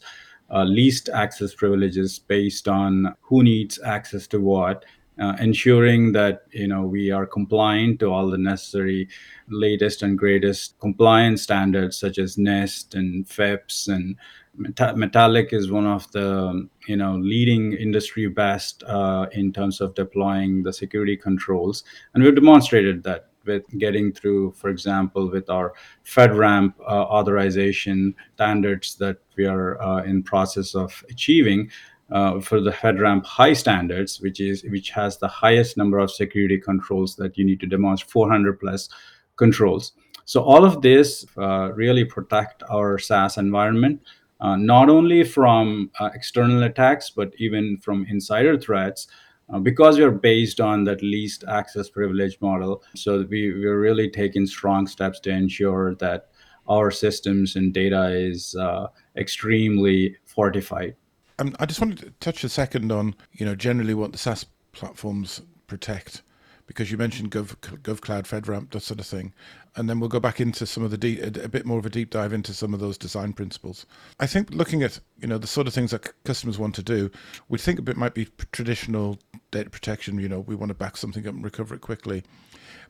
uh, 0.53 0.63
least 0.63 1.09
access 1.09 1.53
privileges 1.53 2.19
based 2.19 2.67
on 2.67 3.15
who 3.21 3.43
needs 3.43 3.79
access 3.83 4.27
to 4.27 4.39
what, 4.39 4.85
uh, 5.19 5.35
ensuring 5.39 6.11
that 6.11 6.43
you 6.51 6.67
know 6.67 6.83
we 6.83 7.11
are 7.11 7.25
compliant 7.25 7.99
to 7.99 8.11
all 8.11 8.29
the 8.29 8.37
necessary 8.37 9.07
latest 9.49 10.03
and 10.03 10.17
greatest 10.17 10.77
compliance 10.79 11.41
standards 11.41 11.97
such 11.97 12.17
as 12.17 12.35
NIST 12.35 12.95
and 12.95 13.27
FIPS 13.27 13.87
and 13.87 14.17
Metallic 14.57 15.51
is 15.51 15.69
one 15.71 15.85
of 15.85 16.09
the 16.11 16.67
you 16.87 16.95
know 16.95 17.15
leading 17.15 17.73
industry 17.73 18.27
best 18.27 18.83
uh, 18.83 19.27
in 19.33 19.51
terms 19.51 19.81
of 19.81 19.95
deploying 19.95 20.63
the 20.63 20.71
security 20.71 21.17
controls, 21.17 21.83
and 22.13 22.23
we've 22.23 22.35
demonstrated 22.35 23.03
that 23.03 23.29
with 23.45 23.63
getting 23.77 24.11
through, 24.11 24.51
for 24.53 24.69
example, 24.69 25.29
with 25.29 25.49
our 25.49 25.73
FedRAMP 26.05 26.73
uh, 26.81 26.83
authorization 26.83 28.15
standards 28.35 28.95
that 28.95 29.17
we 29.37 29.45
are 29.45 29.81
uh, 29.81 30.03
in 30.03 30.23
process 30.23 30.75
of 30.75 31.03
achieving. 31.09 31.69
Uh, 32.11 32.39
for 32.39 32.61
the 32.61 32.69
FedRAMP 32.69 33.25
high 33.25 33.53
standards, 33.53 34.21
which 34.21 34.39
is 34.39 34.63
which 34.65 34.91
has 34.91 35.17
the 35.17 35.27
highest 35.27 35.75
number 35.75 35.97
of 35.97 36.11
security 36.11 36.59
controls 36.59 37.15
that 37.15 37.35
you 37.35 37.43
need 37.43 37.59
to 37.59 37.65
demonstrate, 37.65 38.11
400 38.11 38.59
plus 38.59 38.89
controls. 39.37 39.93
So 40.25 40.43
all 40.43 40.65
of 40.65 40.81
this 40.81 41.25
uh, 41.37 41.71
really 41.73 42.03
protect 42.03 42.63
our 42.69 42.97
SaaS 42.97 43.37
environment, 43.37 44.01
uh, 44.41 44.55
not 44.55 44.89
only 44.89 45.23
from 45.23 45.91
uh, 45.99 46.09
external 46.13 46.63
attacks, 46.63 47.11
but 47.11 47.31
even 47.37 47.77
from 47.77 48.05
insider 48.09 48.57
threats. 48.57 49.07
Uh, 49.53 49.59
because 49.59 49.99
we're 49.99 50.09
based 50.09 50.59
on 50.59 50.83
that 50.85 51.01
least 51.03 51.43
access 51.47 51.89
privilege 51.89 52.37
model, 52.41 52.83
so 52.95 53.25
we, 53.29 53.53
we're 53.53 53.79
really 53.79 54.09
taking 54.09 54.45
strong 54.47 54.87
steps 54.87 55.19
to 55.19 55.29
ensure 55.29 55.93
that 55.95 56.29
our 56.67 56.89
systems 56.89 57.55
and 57.55 57.73
data 57.73 58.09
is 58.09 58.55
uh, 58.55 58.87
extremely 59.15 60.15
fortified. 60.25 60.95
I 61.37 61.65
just 61.65 61.81
wanted 61.81 61.99
to 61.99 62.11
touch 62.21 62.43
a 62.43 62.49
second 62.49 62.91
on, 62.91 63.13
you 63.33 63.45
know, 63.45 63.55
generally 63.55 63.93
what 63.93 64.13
the 64.13 64.17
SaaS 64.17 64.45
platforms 64.71 65.41
protect 65.67 66.23
because 66.67 66.91
you 66.91 66.97
mentioned 66.97 67.31
Gov, 67.31 67.55
GovCloud, 67.83 68.23
FedRAMP, 68.23 68.71
that 68.71 68.81
sort 68.81 68.99
of 68.99 69.05
thing. 69.05 69.33
And 69.75 69.89
then 69.89 69.99
we'll 69.99 70.09
go 70.09 70.19
back 70.19 70.39
into 70.39 70.65
some 70.65 70.83
of 70.83 70.91
the 70.91 70.97
deep, 70.97 71.21
a, 71.21 71.47
bit 71.47 71.65
more 71.65 71.77
of 71.77 71.85
a 71.85 71.89
deep 71.89 72.09
dive 72.09 72.33
into 72.33 72.53
some 72.53 72.73
of 72.73 72.79
those 72.79 72.97
design 72.97 73.33
principles. 73.33 73.85
I 74.19 74.25
think 74.25 74.51
looking 74.51 74.81
at 74.83 74.99
you 75.19 75.27
know 75.27 75.37
the 75.37 75.47
sort 75.47 75.67
of 75.67 75.73
things 75.73 75.91
that 75.91 76.11
customers 76.23 76.57
want 76.57 76.75
to 76.75 76.83
do, 76.83 77.11
we 77.49 77.57
think 77.57 77.79
a 77.79 77.83
bit 77.83 77.97
might 77.97 78.13
be 78.13 78.27
traditional 78.51 79.19
data 79.51 79.69
protection. 79.69 80.19
You 80.19 80.29
know, 80.29 80.39
we 80.39 80.55
want 80.55 80.69
to 80.69 80.75
back 80.75 80.97
something 80.97 81.27
up 81.27 81.33
and 81.33 81.43
recover 81.43 81.75
it 81.75 81.81
quickly, 81.81 82.23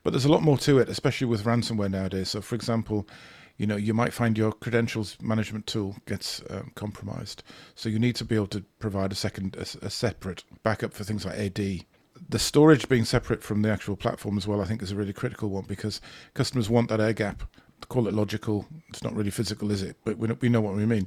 but 0.02 0.10
there's 0.10 0.24
a 0.24 0.32
lot 0.32 0.42
more 0.42 0.58
to 0.58 0.78
it, 0.78 0.88
especially 0.88 1.26
with 1.26 1.44
ransomware 1.44 1.90
nowadays. 1.90 2.30
So, 2.30 2.40
for 2.40 2.54
example, 2.54 3.08
you 3.58 3.66
know 3.66 3.76
you 3.76 3.94
might 3.94 4.12
find 4.12 4.36
your 4.36 4.52
credentials 4.52 5.16
management 5.22 5.66
tool 5.66 5.96
gets 6.04 6.42
um, 6.50 6.72
compromised 6.74 7.42
so 7.74 7.88
you 7.88 7.98
need 7.98 8.14
to 8.14 8.22
be 8.22 8.34
able 8.34 8.46
to 8.46 8.62
provide 8.78 9.10
a 9.12 9.14
second 9.14 9.56
a, 9.56 9.86
a, 9.86 9.88
separate 9.88 10.44
backup 10.62 10.92
for 10.92 11.04
things 11.04 11.24
like 11.24 11.38
AD 11.38 11.86
the 12.28 12.38
storage 12.38 12.88
being 12.88 13.04
separate 13.04 13.42
from 13.42 13.62
the 13.62 13.70
actual 13.70 13.96
platform 13.96 14.36
as 14.36 14.46
well, 14.46 14.60
I 14.60 14.64
think, 14.64 14.82
is 14.82 14.92
a 14.92 14.96
really 14.96 15.12
critical 15.12 15.50
one 15.50 15.64
because 15.64 16.00
customers 16.34 16.70
want 16.70 16.88
that 16.88 17.00
air 17.00 17.12
gap. 17.12 17.42
Call 17.88 18.08
it 18.08 18.14
logical. 18.14 18.66
It's 18.88 19.04
not 19.04 19.14
really 19.14 19.30
physical, 19.30 19.70
is 19.70 19.82
it? 19.82 19.96
But 20.04 20.18
we, 20.18 20.28
we 20.40 20.48
know 20.48 20.60
what 20.60 20.74
we 20.74 20.86
mean. 20.86 21.06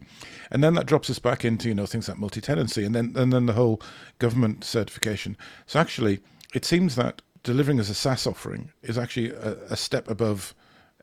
And 0.52 0.64
then 0.64 0.76
that 0.76 0.86
drops 0.86 1.10
us 1.10 1.20
back 1.20 1.44
into 1.44 1.68
you 1.68 1.76
know 1.76 1.86
things 1.86 2.08
like 2.08 2.18
multi-tenancy, 2.18 2.86
and 2.86 2.96
then 2.96 3.14
and 3.16 3.34
then 3.34 3.48
the 3.48 3.54
whole 3.54 3.82
government 4.20 4.64
certification. 4.64 5.36
So 5.66 5.80
actually, 5.80 6.20
it 6.54 6.66
seems 6.66 6.96
that 6.96 7.22
delivering 7.44 7.80
as 7.80 7.90
a 7.90 7.94
SaaS 7.94 8.28
offering 8.28 8.72
is 8.84 8.98
actually 8.98 9.32
a, 9.32 9.58
a 9.70 9.76
step 9.76 10.10
above 10.10 10.54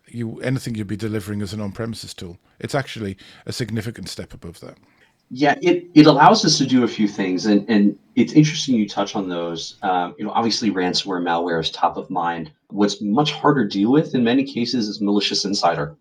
you 0.09 0.41
anything 0.41 0.75
you'd 0.75 0.87
be 0.87 0.97
delivering 0.97 1.43
as 1.43 1.53
an 1.53 1.61
on-premises 1.61 2.15
tool. 2.15 2.39
It's 2.61 2.75
actually 2.75 3.17
a 3.45 3.53
significant 3.53 4.09
step 4.09 4.33
above 4.33 4.61
that. 4.61 4.79
Yeah, 5.31 5.57
it, 5.61 5.89
it 5.95 6.07
allows 6.07 6.45
us 6.45 6.57
to 6.59 6.67
do 6.67 6.85
a 6.85 6.89
few 6.89 7.09
things, 7.09 7.47
and, 7.47 7.69
and 7.69 7.99
it's 8.15 8.33
interesting 8.33 8.77
you 8.77 8.89
touch 8.89 9.17
on 9.17 9.29
those. 9.29 9.77
Um, 9.83 10.15
you 10.19 10.25
know, 10.25 10.31
obviously 10.31 10.71
ransomware 10.71 11.21
malware 11.21 11.61
is 11.61 11.71
top 11.71 11.97
of 11.97 12.09
mind. 12.11 12.53
What's 12.69 13.01
much 13.01 13.33
harder 13.33 13.65
to 13.65 13.71
deal 13.71 13.91
with 13.93 14.15
in 14.15 14.25
many 14.25 14.45
cases 14.45 14.89
is 14.89 15.01
malicious 15.01 15.45
insider, 15.45 15.97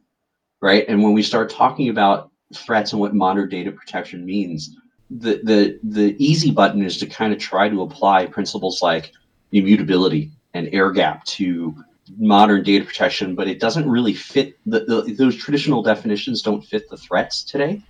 right? 0.62 0.86
And 0.88 1.04
when 1.04 1.14
we 1.14 1.22
start 1.22 1.50
talking 1.50 1.90
about 1.90 2.32
threats 2.54 2.92
and 2.92 3.00
what 3.00 3.14
modern 3.14 3.50
data 3.50 3.72
protection 3.72 4.26
means, 4.26 4.76
the 5.10 5.40
the 5.44 5.80
the 5.84 6.16
easy 6.24 6.52
button 6.52 6.84
is 6.84 6.98
to 6.98 7.06
kind 7.06 7.32
of 7.32 7.40
try 7.40 7.70
to 7.70 7.82
apply 7.82 8.26
principles 8.26 8.82
like 8.82 9.12
immutability 9.52 10.32
and 10.54 10.70
air 10.74 10.92
gap 10.92 11.24
to 11.26 11.76
modern 12.18 12.64
data 12.64 12.86
protection, 12.86 13.36
but 13.36 13.48
it 13.48 13.60
doesn't 13.60 13.90
really 13.90 14.14
fit 14.14 14.58
the, 14.66 14.86
the 14.86 15.14
those 15.14 15.36
traditional 15.36 15.84
definitions 15.84 16.42
don't 16.42 16.66
fit 16.66 16.90
the 16.90 16.98
threats 16.98 17.44
today 17.44 17.82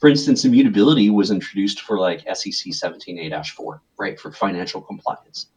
for 0.00 0.08
instance, 0.08 0.46
immutability 0.46 1.10
was 1.10 1.30
introduced 1.30 1.82
for 1.82 1.98
like 1.98 2.20
SEC 2.20 2.72
17A-4, 2.72 3.80
right, 3.98 4.18
for 4.18 4.32
financial 4.32 4.80
compliance. 4.80 5.48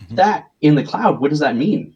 Mm-hmm. 0.00 0.14
That 0.14 0.50
in 0.62 0.74
the 0.74 0.82
cloud, 0.82 1.20
what 1.20 1.28
does 1.28 1.40
that 1.40 1.56
mean? 1.56 1.94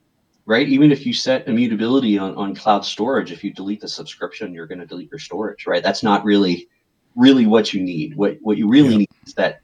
Right? 0.49 0.69
Even 0.69 0.93
if 0.93 1.05
you 1.05 1.12
set 1.12 1.49
immutability 1.49 2.19
on, 2.19 2.37
on 2.37 2.55
cloud 2.55 2.85
storage, 2.85 3.33
if 3.33 3.43
you 3.43 3.53
delete 3.53 3.81
the 3.81 3.88
subscription, 3.88 4.55
you're 4.55 4.69
going 4.69 4.79
to 4.79 4.87
delete 4.87 5.11
your 5.11 5.19
storage, 5.19 5.67
right? 5.67 5.83
That's 5.83 6.05
not 6.05 6.25
really 6.25 6.69
really 7.17 7.47
what 7.47 7.73
you 7.73 7.83
need. 7.83 8.15
What 8.17 8.37
what 8.43 8.57
you 8.57 8.69
really 8.69 8.91
yeah. 8.91 8.99
need 8.99 9.09
is 9.26 9.35
that 9.35 9.61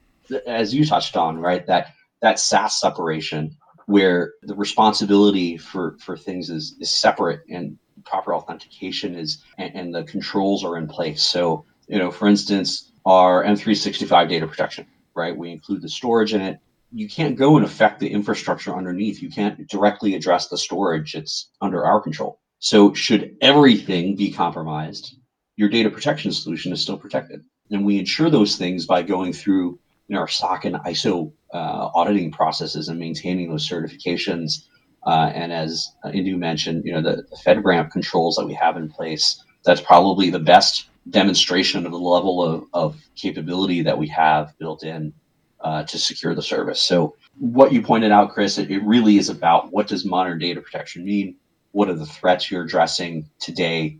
as 0.47 0.75
you 0.75 0.85
touched 0.85 1.17
on, 1.17 1.39
right, 1.39 1.65
that 1.67 1.95
that 2.21 2.41
SaaS 2.41 2.81
separation 2.81 3.57
where 3.87 4.35
the 4.43 4.55
responsibility 4.55 5.57
for 5.57 5.97
for 6.01 6.17
things 6.17 6.51
is 6.51 6.77
is 6.81 6.93
separate 6.93 7.43
and 7.49 7.79
proper 8.05 8.35
authentication 8.35 9.15
is 9.15 9.45
and, 9.59 9.75
and 9.75 9.95
the 9.95 10.03
controls 10.05 10.65
are 10.65 10.77
in 10.77 10.89
place. 10.89 11.23
So 11.23 11.65
you 11.87 11.99
know, 11.99 12.11
for 12.11 12.27
instance, 12.27 12.93
our 13.05 13.45
M365 13.45 14.29
data 14.29 14.47
protection, 14.47 14.87
right? 15.15 15.37
We 15.37 15.51
include 15.51 15.83
the 15.83 15.89
storage 15.89 16.33
in 16.33 16.41
it. 16.41 16.59
You 16.93 17.09
can't 17.09 17.37
go 17.37 17.57
and 17.57 17.65
affect 17.65 18.01
the 18.01 18.11
infrastructure 18.11 18.75
underneath. 18.77 19.23
You 19.23 19.31
can't 19.31 19.67
directly 19.69 20.15
address 20.15 20.49
the 20.49 20.59
storage. 20.59 21.15
It's 21.15 21.51
under 21.61 21.85
our 21.85 22.01
control. 22.01 22.41
So 22.59 22.95
should 22.95 23.37
everything 23.41 24.15
be 24.15 24.31
compromised, 24.31 25.17
your 25.57 25.69
data 25.69 25.91
protection 25.91 26.33
solution 26.33 26.73
is 26.73 26.81
still 26.81 26.99
protected. 26.99 27.43
And 27.71 27.85
we 27.85 27.99
ensure 27.99 28.31
those 28.31 28.57
things 28.57 28.87
by 28.87 29.03
going 29.03 29.33
through 29.33 29.79
you 30.09 30.15
know, 30.15 30.21
our 30.21 30.29
SOC 30.29 30.67
and 30.67 30.77
ISO 30.77 31.33
uh, 31.55 31.91
auditing 31.95 32.31
processes 32.31 32.89
and 32.89 32.99
maintaining 32.99 33.51
those 33.51 33.69
certifications. 33.69 34.67
Uh, 35.07 35.31
and 35.35 35.53
as 35.53 35.89
Indu 36.05 36.39
mentioned, 36.39 36.85
you 36.85 36.93
know, 36.93 37.03
the, 37.03 37.23
the 37.31 37.37
FedRAMP 37.37 37.91
controls 37.91 38.37
that 38.37 38.47
we 38.47 38.55
have 38.55 38.77
in 38.77 38.89
place, 38.89 39.43
that's 39.65 39.81
probably 39.81 40.31
the 40.31 40.39
best 40.39 40.89
demonstration 41.11 41.85
of 41.85 41.93
the 41.93 41.99
level 41.99 42.45
of, 42.45 42.65
of 42.75 43.01
capability 43.17 43.83
that 43.83 43.99
we 43.99 44.07
have 44.09 44.57
built 44.59 44.85
in 44.85 45.13
uh, 45.62 45.85
to 45.85 45.99
secure 45.99 46.35
the 46.35 46.42
service. 46.42 46.83
So 46.83 47.16
what 47.38 47.73
you 47.73 47.83
pointed 47.83 48.12
out, 48.12 48.31
Chris, 48.31 48.59
it, 48.59 48.71
it, 48.71 48.83
really 48.83 49.19
is 49.19 49.28
about 49.28 49.73
what 49.73 49.87
does 49.87 50.04
modern 50.04 50.38
data 50.38 50.61
protection 50.61 51.04
mean? 51.04 51.37
What 51.73 51.88
are 51.88 51.95
the 51.95 52.07
threats 52.07 52.50
you're 52.50 52.64
addressing 52.64 53.28
today? 53.38 53.99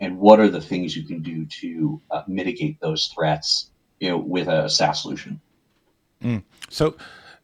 And 0.00 0.18
what 0.18 0.40
are 0.40 0.50
the 0.50 0.60
things 0.60 0.96
you 0.96 1.04
can 1.04 1.22
do 1.22 1.46
to 1.46 2.02
uh, 2.10 2.22
mitigate 2.26 2.80
those 2.80 3.06
threats 3.06 3.70
you 4.00 4.10
know, 4.10 4.18
with 4.18 4.48
a 4.48 4.68
SaaS 4.68 5.00
solution? 5.00 5.40
Mm. 6.22 6.42
So 6.68 6.96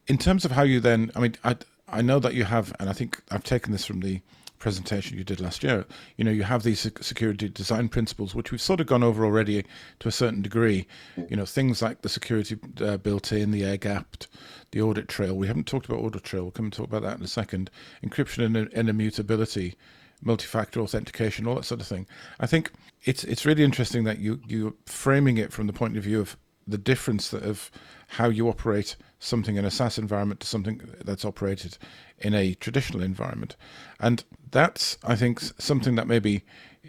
in 0.06 0.18
terms 0.18 0.44
of 0.44 0.50
how 0.50 0.62
you 0.62 0.80
then, 0.80 1.10
I 1.14 1.20
mean, 1.20 1.36
I, 1.44 1.56
I 1.88 2.02
know 2.02 2.18
that 2.18 2.34
you 2.34 2.44
have, 2.44 2.74
and 2.78 2.90
I 2.90 2.92
think 2.92 3.22
I've 3.30 3.44
taken 3.44 3.72
this 3.72 3.84
from 3.84 4.00
the 4.00 4.20
presentation 4.62 5.18
you 5.18 5.24
did 5.24 5.40
last 5.40 5.64
year, 5.64 5.84
you 6.16 6.24
know, 6.24 6.30
you 6.30 6.44
have 6.44 6.62
these 6.62 6.88
security 7.00 7.48
design 7.48 7.88
principles, 7.88 8.32
which 8.32 8.52
we've 8.52 8.60
sort 8.60 8.80
of 8.80 8.86
gone 8.86 9.02
over 9.02 9.24
already 9.24 9.64
to 9.98 10.08
a 10.08 10.12
certain 10.12 10.40
degree. 10.40 10.86
You 11.28 11.36
know, 11.36 11.44
things 11.44 11.82
like 11.82 12.02
the 12.02 12.08
security 12.08 12.56
uh, 12.80 12.96
built 12.96 13.32
in, 13.32 13.50
the 13.50 13.64
air 13.64 13.76
gapped, 13.76 14.28
the 14.70 14.80
audit 14.80 15.08
trail. 15.08 15.34
We 15.34 15.48
haven't 15.48 15.66
talked 15.66 15.86
about 15.86 15.98
audit 15.98 16.22
trail. 16.22 16.44
We'll 16.44 16.52
come 16.52 16.66
and 16.66 16.72
talk 16.72 16.86
about 16.86 17.02
that 17.02 17.18
in 17.18 17.24
a 17.24 17.28
second. 17.28 17.70
Encryption 18.04 18.44
and, 18.44 18.72
and 18.72 18.88
immutability, 18.88 19.74
multi-factor 20.22 20.80
authentication, 20.80 21.48
all 21.48 21.56
that 21.56 21.64
sort 21.64 21.80
of 21.80 21.88
thing. 21.88 22.06
I 22.38 22.46
think 22.46 22.70
it's 23.02 23.24
it's 23.24 23.44
really 23.44 23.64
interesting 23.64 24.04
that 24.04 24.20
you 24.20 24.40
you're 24.46 24.74
framing 24.86 25.38
it 25.38 25.52
from 25.52 25.66
the 25.66 25.72
point 25.72 25.96
of 25.96 26.04
view 26.04 26.20
of 26.20 26.36
the 26.68 26.78
difference 26.78 27.30
that 27.30 27.42
of 27.42 27.68
how 28.06 28.28
you 28.28 28.48
operate 28.48 28.94
something 29.22 29.56
in 29.56 29.64
a 29.64 29.70
SaaS 29.70 29.98
environment 29.98 30.40
to 30.40 30.46
something 30.46 30.80
that's 31.04 31.24
operated 31.24 31.78
in 32.18 32.34
a 32.34 32.54
traditional 32.54 33.02
environment. 33.02 33.56
And 34.00 34.24
that's, 34.50 34.98
I 35.04 35.14
think, 35.14 35.40
something 35.58 35.94
that 35.94 36.08
maybe, 36.08 36.44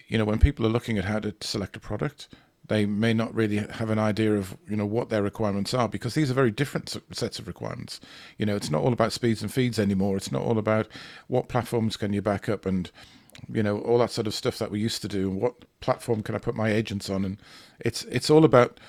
you 0.08 0.18
know, 0.18 0.26
when 0.26 0.40
people 0.40 0.66
are 0.66 0.70
looking 0.70 0.98
at 0.98 1.06
how 1.06 1.20
to 1.20 1.36
select 1.42 1.78
a 1.78 1.80
product, 1.80 2.28
they 2.68 2.86
may 2.88 3.14
not 3.14 3.34
really 3.36 3.58
have 3.58 3.90
an 3.92 4.00
idea 4.00 4.34
of, 4.34 4.58
you 4.68 4.76
know, 4.76 4.86
what 4.86 5.10
their 5.10 5.22
requirements 5.22 5.74
are 5.74 5.88
because 5.88 6.16
these 6.16 6.32
are 6.32 6.34
very 6.34 6.50
different 6.50 6.98
sets 7.12 7.38
of 7.38 7.46
requirements. 7.46 8.00
You 8.38 8.48
know, 8.48 8.56
it's 8.56 8.72
not 8.72 8.82
all 8.82 8.94
about 8.94 9.14
speeds 9.14 9.42
and 9.44 9.54
feeds 9.54 9.78
anymore. 9.78 10.18
It's 10.18 10.32
not 10.32 10.42
all 10.42 10.58
about 10.58 10.88
what 11.28 11.50
platforms 11.50 11.98
can 11.98 12.14
you 12.14 12.22
back 12.22 12.50
up 12.50 12.66
and, 12.66 12.90
you 13.52 13.62
know, 13.62 13.80
all 13.80 14.00
that 14.00 14.12
sort 14.12 14.26
of 14.28 14.34
stuff 14.34 14.58
that 14.58 14.72
we 14.72 14.80
used 14.80 15.02
to 15.04 15.08
do. 15.08 15.30
What 15.30 15.66
platform 15.82 16.24
can 16.24 16.34
I 16.34 16.40
put 16.40 16.56
my 16.56 16.72
agents 16.72 17.10
on? 17.10 17.26
And 17.26 17.38
it's 17.80 18.06
it's 18.06 18.30
all 18.30 18.44
about 18.44 18.80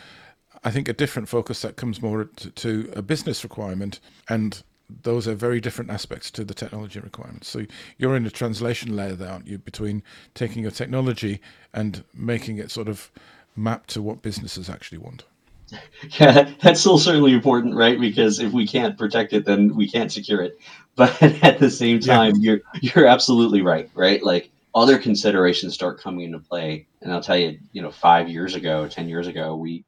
I 0.64 0.70
think, 0.70 0.88
a 0.88 0.92
different 0.92 1.28
focus 1.28 1.62
that 1.62 1.76
comes 1.76 2.00
more 2.02 2.24
to, 2.24 2.50
to 2.50 2.92
a 2.96 3.02
business 3.02 3.44
requirement 3.44 4.00
and 4.28 4.62
those 5.02 5.26
are 5.26 5.34
very 5.34 5.60
different 5.60 5.90
aspects 5.90 6.30
to 6.32 6.44
the 6.44 6.54
technology 6.54 7.00
requirements. 7.00 7.48
So 7.48 7.64
you're 7.98 8.16
in 8.16 8.26
a 8.26 8.30
translation 8.30 8.94
layer 8.94 9.14
there, 9.14 9.30
aren't 9.30 9.46
you, 9.46 9.58
between 9.58 10.02
taking 10.34 10.62
your 10.62 10.70
technology 10.70 11.40
and 11.72 12.04
making 12.14 12.58
it 12.58 12.70
sort 12.70 12.88
of 12.88 13.10
map 13.56 13.86
to 13.88 14.02
what 14.02 14.22
businesses 14.22 14.68
actually 14.68 14.98
want. 14.98 15.24
Yeah, 16.20 16.50
that's 16.60 16.80
still 16.80 16.98
certainly 16.98 17.32
important, 17.32 17.74
right? 17.74 17.98
Because 17.98 18.38
if 18.38 18.52
we 18.52 18.66
can't 18.66 18.98
protect 18.98 19.32
it, 19.32 19.44
then 19.46 19.74
we 19.74 19.90
can't 19.90 20.12
secure 20.12 20.42
it. 20.42 20.58
But 20.96 21.20
at 21.42 21.58
the 21.58 21.70
same 21.70 21.98
time, 21.98 22.36
yeah. 22.36 22.52
you're 22.52 22.60
you're 22.80 23.06
absolutely 23.06 23.62
right, 23.62 23.90
right? 23.94 24.22
Like 24.22 24.50
other 24.76 24.96
considerations 24.96 25.74
start 25.74 26.00
coming 26.00 26.26
into 26.26 26.38
play. 26.38 26.86
And 27.00 27.12
I'll 27.12 27.22
tell 27.22 27.36
you, 27.36 27.58
you 27.72 27.82
know, 27.82 27.90
five 27.90 28.28
years 28.28 28.54
ago, 28.54 28.86
ten 28.86 29.08
years 29.08 29.26
ago, 29.26 29.56
we 29.56 29.84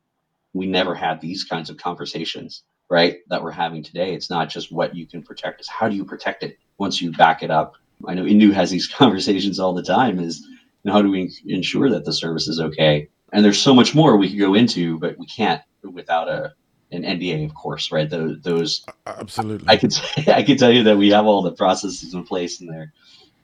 we 0.56 0.66
never 0.66 0.94
had 0.94 1.20
these 1.20 1.44
kinds 1.44 1.70
of 1.70 1.76
conversations, 1.76 2.62
right? 2.88 3.18
That 3.28 3.42
we're 3.42 3.50
having 3.50 3.82
today. 3.82 4.14
It's 4.14 4.30
not 4.30 4.48
just 4.48 4.72
what 4.72 4.94
you 4.94 5.06
can 5.06 5.22
protect, 5.22 5.60
it's 5.60 5.68
how 5.68 5.88
do 5.88 5.96
you 5.96 6.04
protect 6.04 6.42
it 6.42 6.58
once 6.78 7.00
you 7.00 7.12
back 7.12 7.42
it 7.42 7.50
up. 7.50 7.76
I 8.06 8.14
know 8.14 8.24
Indu 8.24 8.52
has 8.52 8.70
these 8.70 8.86
conversations 9.02 9.58
all 9.58 9.74
the 9.74 9.82
time 9.82 10.18
is 10.18 10.40
you 10.40 10.90
know, 10.90 10.92
how 10.92 11.02
do 11.02 11.10
we 11.10 11.32
ensure 11.46 11.90
that 11.90 12.04
the 12.04 12.12
service 12.12 12.48
is 12.48 12.60
okay? 12.60 13.08
And 13.32 13.44
there's 13.44 13.60
so 13.60 13.74
much 13.74 13.94
more 13.94 14.16
we 14.16 14.30
could 14.30 14.38
go 14.38 14.54
into, 14.54 14.98
but 14.98 15.18
we 15.18 15.26
can't 15.26 15.62
without 15.82 16.28
a 16.28 16.54
an 16.92 17.02
NDA, 17.02 17.44
of 17.44 17.54
course, 17.54 17.90
right? 17.90 18.08
Those, 18.08 18.40
those 18.42 18.86
absolutely. 19.06 19.68
I 19.68 19.76
could 19.76 19.94
I 20.28 20.42
could 20.42 20.58
tell 20.58 20.70
you 20.70 20.84
that 20.84 20.96
we 20.96 21.10
have 21.10 21.26
all 21.26 21.42
the 21.42 21.52
processes 21.52 22.14
in 22.14 22.24
place 22.24 22.60
and 22.60 22.70
they're 22.70 22.92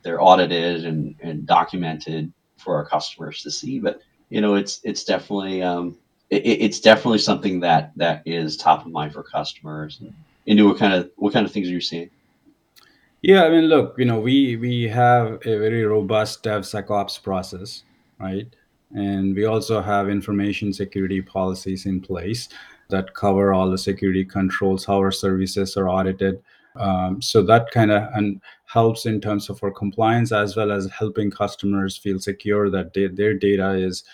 they're 0.03 0.23
audited 0.23 0.85
and, 0.85 1.15
and 1.21 1.47
documented 1.47 2.33
for 2.59 2.77
our 2.77 2.85
customers 2.85 3.43
to 3.43 3.51
see. 3.51 3.79
But 3.81 4.01
you 4.31 4.41
know, 4.41 4.55
it's 4.55 4.81
it's 4.85 5.05
definitely 5.05 5.63
um, 5.63 5.99
it, 6.33 6.63
it's 6.65 6.81
definitely 6.81 7.19
something 7.19 7.61
that 7.61 7.93
that 7.97 8.23
is 8.25 8.57
top 8.57 8.85
of 8.85 8.93
mind 8.93 9.13
for 9.13 9.23
customers. 9.23 10.01
And 10.01 10.15
Indu 10.49 10.69
what 10.69 10.79
kind 10.79 10.95
of 10.95 11.11
what 11.17 11.33
kind 11.33 11.47
of 11.47 11.53
things 11.53 11.69
are 11.69 11.73
you 11.73 11.81
seeing? 11.81 12.11
Yeah, 13.21 13.45
I 13.45 13.51
mean, 13.51 13.67
look, 13.67 13.95
you 13.99 14.05
know, 14.05 14.19
we 14.19 14.57
we 14.57 14.89
have 14.89 15.35
a 15.47 15.59
very 15.59 15.85
robust 15.85 16.43
DevSecOps 16.43 17.23
process, 17.23 17.85
right? 18.19 18.49
And 18.95 19.35
we 19.35 19.45
also 19.45 19.81
have 19.81 20.09
information 20.09 20.73
security 20.73 21.23
policies 21.23 21.87
in 21.87 22.01
place 22.01 22.49
that 22.91 23.15
cover 23.15 23.55
all 23.55 23.71
the 23.71 23.79
security 23.79 24.25
controls, 24.25 24.85
how 24.85 24.97
our 24.97 25.13
services 25.13 25.77
are 25.77 25.89
audited. 25.89 26.43
Um, 26.77 27.23
so 27.23 27.43
that 27.43 27.71
kind 27.71 27.91
of 27.91 28.09
and 28.15 28.41
helps 28.65 29.07
in 29.07 29.21
terms 29.21 29.51
of 29.51 29.63
our 29.63 29.71
compliance 29.71 30.33
as 30.33 30.57
well 30.57 30.73
as 30.73 30.91
helping 30.91 31.31
customers 31.31 31.97
feel 31.97 32.19
secure 32.19 32.71
that 32.71 32.95
they, 32.95 33.07
their 33.07 33.35
data 33.35 33.73
is 33.73 34.05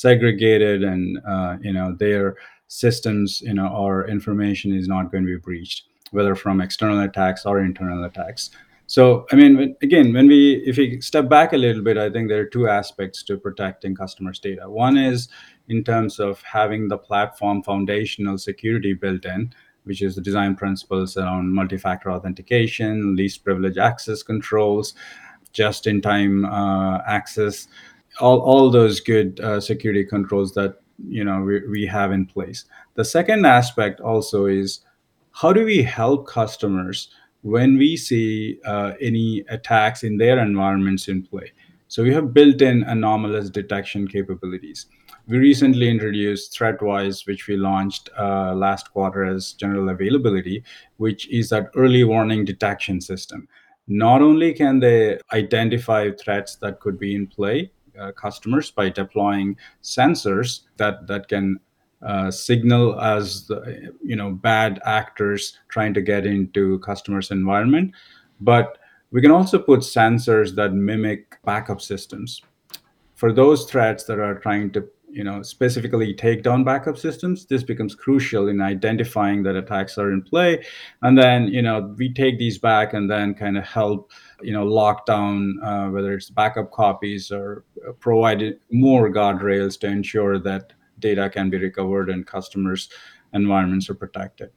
segregated 0.00 0.84
and 0.84 1.18
uh, 1.26 1.56
you 1.60 1.72
know 1.72 1.94
their 1.98 2.36
systems, 2.68 3.40
you 3.42 3.54
know, 3.54 3.68
or 3.68 4.08
information 4.08 4.74
is 4.74 4.88
not 4.88 5.10
going 5.10 5.24
to 5.24 5.36
be 5.36 5.40
breached 5.40 5.84
whether 6.10 6.34
from 6.34 6.60
external 6.60 7.00
attacks 7.00 7.44
or 7.44 7.60
internal 7.60 8.04
attacks. 8.04 8.50
So, 8.88 9.26
I 9.32 9.36
mean, 9.36 9.74
again, 9.82 10.12
when 10.12 10.28
we, 10.28 10.62
if 10.64 10.76
we 10.76 11.00
step 11.00 11.28
back 11.28 11.52
a 11.52 11.56
little 11.56 11.82
bit, 11.82 11.98
I 11.98 12.08
think 12.08 12.28
there 12.28 12.40
are 12.40 12.46
two 12.46 12.68
aspects 12.68 13.24
to 13.24 13.36
protecting 13.36 13.96
customers' 13.96 14.38
data. 14.38 14.70
One 14.70 14.96
is 14.96 15.28
in 15.68 15.82
terms 15.82 16.20
of 16.20 16.40
having 16.42 16.86
the 16.86 16.98
platform 16.98 17.64
foundational 17.64 18.38
security 18.38 18.94
built 18.94 19.24
in, 19.24 19.52
which 19.84 20.02
is 20.02 20.14
the 20.14 20.20
design 20.20 20.54
principles 20.54 21.16
around 21.16 21.52
multi 21.52 21.76
factor 21.76 22.12
authentication, 22.12 23.16
least 23.16 23.44
privilege 23.44 23.76
access 23.76 24.22
controls, 24.22 24.94
just 25.52 25.88
in 25.88 26.00
time 26.00 26.44
uh, 26.44 26.98
access, 27.06 27.66
all, 28.20 28.40
all 28.40 28.70
those 28.70 29.00
good 29.00 29.40
uh, 29.40 29.60
security 29.60 30.04
controls 30.04 30.52
that 30.54 30.80
you 31.06 31.24
know 31.24 31.42
we, 31.42 31.66
we 31.68 31.86
have 31.86 32.12
in 32.12 32.24
place 32.24 32.64
the 32.94 33.04
second 33.04 33.44
aspect 33.44 34.00
also 34.00 34.46
is 34.46 34.80
how 35.32 35.52
do 35.52 35.64
we 35.64 35.82
help 35.82 36.26
customers 36.26 37.10
when 37.42 37.76
we 37.76 37.96
see 37.96 38.58
uh, 38.64 38.92
any 39.00 39.44
attacks 39.50 40.02
in 40.02 40.16
their 40.16 40.38
environments 40.38 41.08
in 41.08 41.22
play? 41.22 41.52
So 41.88 42.02
we 42.02 42.12
have 42.14 42.34
built-in 42.34 42.82
anomalous 42.82 43.50
detection 43.50 44.08
capabilities. 44.08 44.86
We 45.28 45.38
recently 45.38 45.88
introduced 45.88 46.58
ThreatWise, 46.58 47.26
which 47.26 47.46
we 47.46 47.56
launched 47.56 48.08
uh, 48.18 48.54
last 48.54 48.90
quarter 48.92 49.24
as 49.24 49.52
general 49.52 49.90
availability, 49.90 50.64
which 50.96 51.28
is 51.28 51.50
that 51.50 51.70
early 51.76 52.02
warning 52.02 52.44
detection 52.44 53.00
system. 53.00 53.46
Not 53.86 54.22
only 54.22 54.54
can 54.54 54.80
they 54.80 55.18
identify 55.32 56.10
threats 56.12 56.56
that 56.56 56.80
could 56.80 56.98
be 56.98 57.14
in 57.14 57.26
play, 57.26 57.70
uh, 58.00 58.12
customers 58.12 58.70
by 58.70 58.88
deploying 58.88 59.56
sensors 59.82 60.62
that 60.76 61.06
that 61.06 61.28
can 61.28 61.58
uh, 62.02 62.30
signal 62.30 63.00
as 63.00 63.46
the, 63.46 63.92
you 64.02 64.16
know 64.16 64.30
bad 64.30 64.80
actors 64.84 65.58
trying 65.68 65.94
to 65.94 66.02
get 66.02 66.26
into 66.26 66.78
customers 66.80 67.30
environment. 67.30 67.92
But 68.40 68.78
we 69.10 69.22
can 69.22 69.30
also 69.30 69.58
put 69.58 69.80
sensors 69.80 70.54
that 70.56 70.72
mimic 70.72 71.42
backup 71.44 71.80
systems. 71.80 72.42
For 73.14 73.32
those 73.32 73.64
threats 73.64 74.04
that 74.04 74.18
are 74.18 74.38
trying 74.38 74.72
to 74.72 74.86
you 75.16 75.24
know 75.24 75.42
specifically 75.42 76.12
take 76.12 76.42
down 76.42 76.62
backup 76.62 76.98
systems 76.98 77.46
this 77.46 77.62
becomes 77.62 77.94
crucial 77.94 78.48
in 78.48 78.60
identifying 78.60 79.42
that 79.42 79.56
attacks 79.56 79.96
are 79.96 80.12
in 80.12 80.20
play 80.22 80.62
and 81.02 81.16
then 81.16 81.48
you 81.48 81.62
know 81.62 81.94
we 81.96 82.12
take 82.12 82.38
these 82.38 82.58
back 82.58 82.92
and 82.92 83.10
then 83.10 83.34
kind 83.34 83.56
of 83.56 83.64
help 83.64 84.12
you 84.42 84.52
know 84.52 84.64
lock 84.64 85.06
down 85.06 85.58
uh, 85.64 85.86
whether 85.88 86.12
it's 86.12 86.28
backup 86.28 86.70
copies 86.70 87.32
or 87.32 87.64
provide 88.00 88.42
more 88.70 89.10
guardrails 89.10 89.80
to 89.80 89.86
ensure 89.86 90.38
that 90.38 90.72
data 90.98 91.28
can 91.30 91.50
be 91.50 91.58
recovered 91.58 92.10
and 92.10 92.26
customers' 92.26 92.88
environments 93.32 93.88
are 93.90 93.94
protected. 93.94 94.50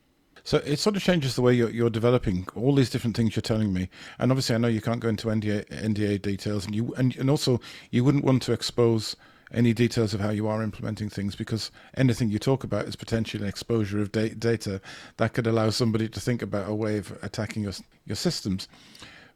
So 0.43 0.57
it 0.57 0.79
sort 0.79 0.95
of 0.95 1.03
changes 1.03 1.35
the 1.35 1.41
way 1.41 1.53
you're, 1.53 1.69
you're 1.69 1.89
developing 1.89 2.47
all 2.55 2.73
these 2.73 2.89
different 2.89 3.15
things 3.15 3.35
you're 3.35 3.41
telling 3.41 3.73
me, 3.73 3.89
and 4.17 4.31
obviously 4.31 4.55
I 4.55 4.57
know 4.57 4.67
you 4.67 4.81
can't 4.81 4.99
go 4.99 5.09
into 5.09 5.27
NDA, 5.27 5.67
NDA 5.67 6.21
details, 6.21 6.65
and 6.65 6.73
you 6.73 6.93
and, 6.95 7.15
and 7.17 7.29
also 7.29 7.59
you 7.91 8.03
wouldn't 8.03 8.23
want 8.23 8.41
to 8.43 8.53
expose 8.53 9.15
any 9.51 9.73
details 9.73 10.13
of 10.13 10.19
how 10.19 10.29
you 10.29 10.47
are 10.47 10.61
implementing 10.61 11.09
things 11.09 11.35
because 11.35 11.71
anything 11.95 12.29
you 12.29 12.39
talk 12.39 12.63
about 12.63 12.85
is 12.85 12.95
potentially 12.95 13.43
an 13.43 13.49
exposure 13.49 14.01
of 14.01 14.11
da- 14.11 14.33
data 14.33 14.81
that 15.17 15.33
could 15.33 15.47
allow 15.47 15.69
somebody 15.69 16.07
to 16.07 16.19
think 16.19 16.41
about 16.41 16.69
a 16.69 16.75
way 16.75 16.97
of 16.97 17.17
attacking 17.21 17.63
your 17.63 17.73
your 18.05 18.15
systems. 18.15 18.67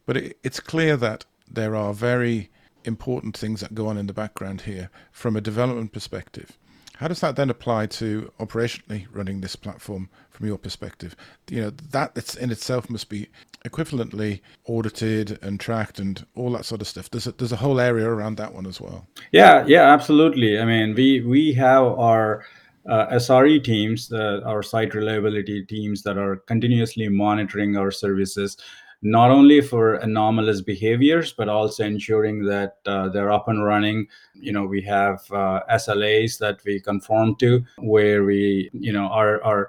But 0.06 0.16
it, 0.16 0.38
it's 0.42 0.60
clear 0.60 0.96
that 0.98 1.24
there 1.50 1.74
are 1.74 1.92
very 1.92 2.50
important 2.84 3.36
things 3.36 3.60
that 3.60 3.74
go 3.74 3.86
on 3.86 3.96
in 3.96 4.06
the 4.06 4.12
background 4.12 4.62
here 4.62 4.90
from 5.10 5.36
a 5.36 5.40
development 5.40 5.92
perspective 5.92 6.58
how 6.96 7.08
does 7.08 7.20
that 7.20 7.36
then 7.36 7.50
apply 7.50 7.86
to 7.86 8.30
operationally 8.38 9.06
running 9.12 9.40
this 9.40 9.56
platform 9.56 10.08
from 10.30 10.46
your 10.46 10.58
perspective? 10.58 11.16
You 11.50 11.62
know, 11.62 11.70
that 11.90 12.36
in 12.36 12.50
itself 12.50 12.88
must 12.88 13.08
be 13.08 13.28
equivalently 13.64 14.40
audited 14.66 15.38
and 15.42 15.58
tracked 15.58 15.98
and 15.98 16.24
all 16.34 16.52
that 16.52 16.64
sort 16.64 16.80
of 16.80 16.86
stuff. 16.86 17.10
There's 17.10 17.26
a, 17.26 17.32
there's 17.32 17.52
a 17.52 17.56
whole 17.56 17.80
area 17.80 18.08
around 18.08 18.36
that 18.36 18.54
one 18.54 18.66
as 18.66 18.80
well. 18.80 19.06
Yeah, 19.32 19.64
yeah, 19.66 19.92
absolutely. 19.92 20.58
I 20.58 20.64
mean, 20.64 20.94
we 20.94 21.20
we 21.20 21.52
have 21.54 21.84
our 21.84 22.44
uh, 22.88 23.06
SRE 23.14 23.64
teams, 23.64 24.12
uh, 24.12 24.40
our 24.44 24.62
site 24.62 24.94
reliability 24.94 25.64
teams 25.64 26.02
that 26.02 26.18
are 26.18 26.36
continuously 26.36 27.08
monitoring 27.08 27.76
our 27.76 27.90
services 27.90 28.56
not 29.04 29.30
only 29.30 29.60
for 29.60 29.94
anomalous 29.96 30.62
behaviors 30.62 31.32
but 31.32 31.48
also 31.48 31.84
ensuring 31.84 32.44
that 32.44 32.78
uh, 32.86 33.08
they're 33.10 33.30
up 33.30 33.46
and 33.48 33.64
running. 33.64 34.08
You 34.34 34.52
know 34.52 34.64
we 34.64 34.82
have 34.82 35.20
uh, 35.30 35.60
slas 35.78 36.38
that 36.38 36.60
we 36.64 36.80
conform 36.80 37.36
to 37.36 37.62
where 37.78 38.24
we 38.24 38.70
you 38.72 38.92
know 38.92 39.06
are 39.06 39.42
are 39.44 39.68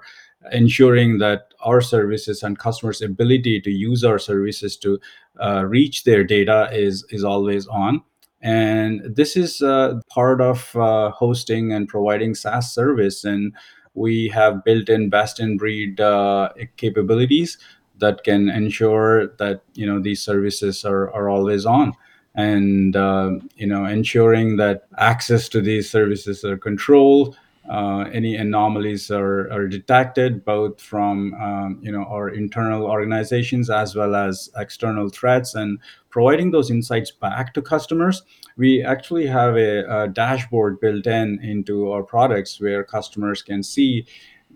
ensuring 0.52 1.18
that 1.18 1.52
our 1.60 1.80
services 1.80 2.42
and 2.42 2.58
customers 2.58 3.02
ability 3.02 3.60
to 3.60 3.70
use 3.70 4.04
our 4.04 4.18
services 4.18 4.76
to 4.78 4.98
uh, 5.40 5.64
reach 5.64 6.04
their 6.04 6.24
data 6.24 6.68
is 6.72 7.04
is 7.10 7.22
always 7.22 7.66
on. 7.66 8.02
And 8.40 9.02
this 9.04 9.36
is 9.36 9.60
uh, 9.60 10.00
part 10.08 10.40
of 10.40 10.74
uh, 10.76 11.10
hosting 11.10 11.72
and 11.72 11.88
providing 11.88 12.34
saas 12.34 12.72
service. 12.72 13.24
And 13.24 13.54
we 13.94 14.28
have 14.28 14.62
built 14.62 14.88
in 14.88 15.08
best 15.08 15.40
in 15.40 15.56
breed 15.56 16.00
uh, 16.00 16.50
capabilities 16.76 17.58
that 17.98 18.24
can 18.24 18.48
ensure 18.48 19.28
that 19.38 19.62
you 19.74 19.86
know 19.86 20.00
these 20.00 20.22
services 20.22 20.84
are, 20.84 21.10
are 21.12 21.28
always 21.28 21.66
on. 21.66 21.92
And 22.34 22.94
uh, 22.94 23.30
you 23.56 23.66
know 23.66 23.84
ensuring 23.86 24.56
that 24.56 24.86
access 24.98 25.48
to 25.50 25.60
these 25.60 25.90
services 25.90 26.44
are 26.44 26.58
controlled 26.58 27.36
uh, 27.68 28.04
any 28.12 28.36
anomalies 28.36 29.10
are, 29.10 29.50
are 29.50 29.66
detected 29.66 30.44
both 30.44 30.80
from 30.80 31.34
um, 31.34 31.78
you 31.82 31.90
know 31.90 32.04
our 32.04 32.28
internal 32.28 32.84
organizations 32.84 33.70
as 33.70 33.96
well 33.96 34.14
as 34.14 34.50
external 34.56 35.08
threats 35.08 35.54
and 35.54 35.78
providing 36.10 36.50
those 36.52 36.70
insights 36.70 37.10
back 37.10 37.52
to 37.54 37.60
customers. 37.60 38.22
We 38.56 38.82
actually 38.82 39.26
have 39.26 39.56
a, 39.56 40.02
a 40.04 40.08
dashboard 40.08 40.80
built 40.80 41.06
in 41.06 41.40
into 41.42 41.90
our 41.90 42.02
products 42.02 42.60
where 42.60 42.84
customers 42.84 43.42
can 43.42 43.62
see 43.62 44.06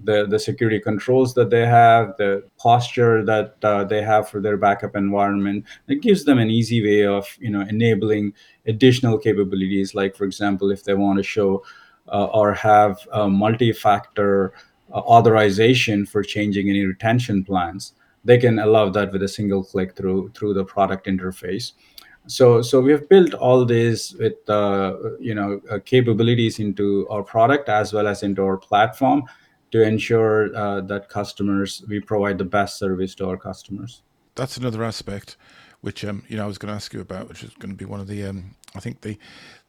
the 0.05 0.27
the 0.27 0.39
security 0.39 0.81
controls 0.81 1.35
that 1.35 1.51
they 1.51 1.67
have, 1.67 2.17
the 2.17 2.43
posture 2.59 3.25
that 3.25 3.57
uh, 3.63 3.85
they 3.85 4.03
have 4.03 4.29
for 4.29 4.41
their 4.41 4.57
backup 4.57 4.97
environment. 4.97 5.65
It 5.89 6.03
gives 6.03 6.25
them 6.25 6.39
an 6.39 6.51
easy 6.51 6.83
way 6.83 7.07
of 7.07 7.27
you 7.41 7.51
know 7.51 7.63
enabling 7.63 8.35
additional 8.67 9.19
capabilities. 9.19 9.95
Like 9.95 10.17
for 10.17 10.25
example, 10.25 10.71
if 10.71 10.85
they 10.85 10.95
want 10.95 11.19
to 11.19 11.23
show 11.23 11.63
uh, 12.09 12.27
or 12.27 12.55
have 12.55 12.99
a 13.13 13.29
multi-factor 13.29 14.53
uh, 14.93 14.99
authorization 14.99 16.07
for 16.07 16.23
changing 16.23 16.69
any 16.69 16.85
retention 16.85 17.45
plans, 17.45 17.93
they 18.25 18.39
can 18.39 18.59
allow 18.59 18.89
that 18.91 19.13
with 19.13 19.23
a 19.23 19.29
single 19.29 19.65
click 19.65 19.97
through 19.97 20.31
through 20.35 20.55
the 20.55 20.65
product 20.65 21.07
interface 21.07 21.73
so 22.27 22.63
so 22.63 22.81
we 22.81 22.93
have 22.93 23.09
built 23.09 23.35
all 23.35 23.65
this 23.65 24.13
with 24.15 24.49
uh, 24.49 24.97
you 25.19 25.35
know 25.35 25.61
uh, 25.71 25.79
capabilities 25.85 26.59
into 26.59 27.07
our 27.09 27.23
product 27.23 27.69
as 27.69 27.93
well 27.93 28.07
as 28.07 28.23
into 28.23 28.43
our 28.43 28.57
platform 28.57 29.25
to 29.71 29.83
ensure 29.83 30.55
uh, 30.57 30.81
that 30.83 31.09
customers 31.09 31.85
we 31.89 32.01
provide 32.01 32.39
the 32.39 32.45
best 32.45 32.79
service 32.79 33.15
to 33.17 33.29
our 33.29 33.37
customers. 33.37 34.03
That's 34.35 34.57
another 34.57 34.83
aspect, 34.85 35.37
which 35.81 36.05
um, 36.05 36.25
you 36.29 36.37
know 36.37 36.45
I 36.45 36.47
was 36.47 36.59
going 36.59 36.71
to 36.71 36.77
ask 36.77 36.93
you 36.93 37.01
about, 37.01 37.29
which 37.29 37.43
is 37.45 37.51
going 37.59 37.71
to 37.71 37.77
be 37.77 37.85
one 37.85 38.01
of 38.01 38.07
the 38.07 38.25
um, 38.25 38.55
I 38.75 38.81
think 38.81 39.03
the, 39.03 39.19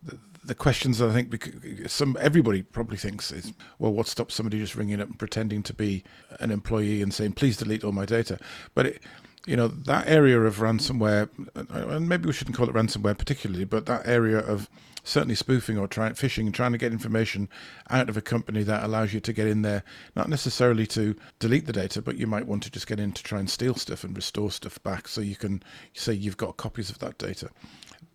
the 0.04 0.18
the 0.44 0.56
questions 0.56 0.98
that 0.98 1.10
I 1.10 1.14
think 1.14 1.88
some 1.88 2.18
everybody 2.20 2.64
probably 2.64 2.98
thinks 2.98 3.32
is 3.32 3.54
well, 3.80 3.94
what 3.94 4.08
stops 4.08 4.34
somebody 4.34 4.60
just 4.60 4.76
ringing 4.76 5.00
up 5.00 5.08
and 5.08 5.20
pretending 5.20 5.62
to 5.64 5.74
be 5.74 6.04
an 6.40 6.52
employee 6.52 7.02
and 7.02 7.14
saying 7.14 7.34
please 7.34 7.58
delete 7.58 7.84
all 7.84 7.92
my 7.92 8.06
data? 8.06 8.40
But 8.74 8.86
it, 8.88 9.02
you 9.46 9.56
know 9.56 9.68
that 9.68 10.08
area 10.08 10.40
of 10.40 10.58
ransomware, 10.58 11.30
and 11.56 12.10
maybe 12.10 12.28
we 12.28 12.34
shouldn't 12.34 12.56
call 12.56 12.70
it 12.70 12.76
ransomware 12.76 13.18
particularly, 13.18 13.66
but 13.66 13.86
that 13.88 14.08
area 14.08 14.40
of 14.40 14.70
certainly 15.04 15.36
spoofing 15.36 15.78
or 15.78 15.88
trying 15.88 16.14
phishing 16.14 16.52
trying 16.54 16.72
to 16.72 16.78
get 16.78 16.92
information 16.92 17.50
out 17.90 18.10
of 18.10 18.18
a 18.18 18.22
company 18.22 18.64
that 18.64 18.84
allows 18.84 19.14
you 19.14 19.20
to 19.20 19.34
get 19.34 19.48
in 19.48 19.62
there, 19.62 19.84
not 20.16 20.30
necessarily 20.30 20.86
to 20.88 21.16
delete 21.40 21.66
the 21.66 21.74
data, 21.74 22.02
but 22.02 22.18
you 22.18 22.28
might 22.28 22.48
want 22.48 22.64
to 22.64 22.72
just 22.72 22.88
get 22.88 23.00
in 23.00 23.12
to 23.12 23.24
try 23.24 23.40
and 23.40 23.50
steal 23.50 23.76
stuff 23.76 24.04
and 24.04 24.16
restore 24.16 24.52
stuff 24.52 24.82
back 24.84 25.08
so 25.08 25.22
you 25.22 25.36
can 25.36 25.62
say 25.94 26.14
you've 26.14 26.38
got 26.38 26.58
copies 26.58 26.90
of 26.90 27.00
that 27.00 27.18
data 27.18 27.50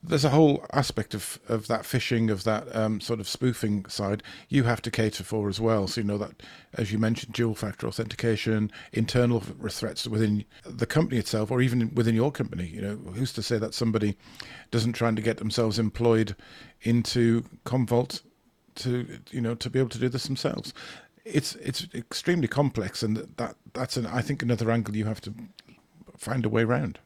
there's 0.02 0.24
a 0.24 0.30
whole 0.30 0.64
aspect 0.72 1.14
of, 1.14 1.38
of 1.48 1.66
that 1.66 1.82
phishing, 1.82 2.30
of 2.30 2.44
that 2.44 2.74
um, 2.74 3.00
sort 3.00 3.20
of 3.20 3.28
spoofing 3.28 3.84
side 3.86 4.22
you 4.48 4.64
have 4.64 4.80
to 4.82 4.90
cater 4.90 5.24
for 5.24 5.48
as 5.48 5.60
well. 5.60 5.88
So, 5.88 6.00
you 6.00 6.06
know, 6.06 6.18
that, 6.18 6.42
as 6.74 6.92
you 6.92 6.98
mentioned, 6.98 7.32
dual 7.32 7.54
factor 7.54 7.86
authentication, 7.86 8.70
internal 8.92 9.40
threats 9.40 10.06
within 10.06 10.44
the 10.64 10.86
company 10.86 11.18
itself, 11.18 11.50
or 11.50 11.60
even 11.60 11.92
within 11.94 12.14
your 12.14 12.30
company. 12.30 12.66
You 12.66 12.82
know, 12.82 12.96
who's 13.14 13.32
to 13.34 13.42
say 13.42 13.58
that 13.58 13.74
somebody 13.74 14.16
doesn't 14.70 14.92
try 14.92 15.10
to 15.12 15.22
get 15.22 15.38
themselves 15.38 15.78
employed 15.78 16.36
into 16.82 17.42
Commvault 17.64 18.22
to, 18.76 19.18
you 19.30 19.40
know, 19.40 19.54
to 19.54 19.70
be 19.70 19.78
able 19.78 19.90
to 19.90 19.98
do 19.98 20.08
this 20.08 20.26
themselves? 20.26 20.72
It's 21.24 21.56
it's 21.56 21.88
extremely 21.92 22.46
complex, 22.46 23.02
and 23.02 23.16
that 23.16 23.56
that's 23.72 23.96
an 23.96 24.06
I 24.06 24.22
think 24.22 24.42
another 24.42 24.70
angle 24.70 24.94
you 24.94 25.06
have 25.06 25.20
to 25.22 25.34
find 26.16 26.44
a 26.44 26.48
way 26.48 26.62
around. 26.62 27.00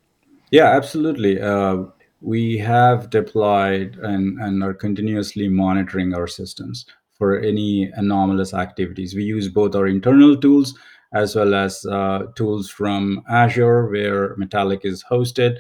Yeah, 0.51 0.67
absolutely. 0.67 1.41
Uh, 1.41 1.85
we 2.21 2.59
have 2.59 3.11
deployed 3.11 3.99
and, 4.03 4.39
and 4.41 4.63
are 4.63 4.75
continuously 4.75 5.49
monitoring 5.49 6.15
our 6.15 6.27
systems 6.27 6.87
for 7.17 7.39
any 7.39 7.91
anomalous 7.95 8.55
activities. 8.55 9.15
We 9.15 9.25
use 9.25 9.49
both 9.49 9.75
our 9.75 9.87
internal 9.87 10.37
tools 10.37 10.75
as 11.13 11.35
well 11.35 11.55
as 11.55 11.85
uh, 11.87 12.27
tools 12.37 12.71
from 12.71 13.23
Azure, 13.29 13.89
where 13.89 14.37
Metallic 14.37 14.85
is 14.85 15.05
hosted, 15.11 15.59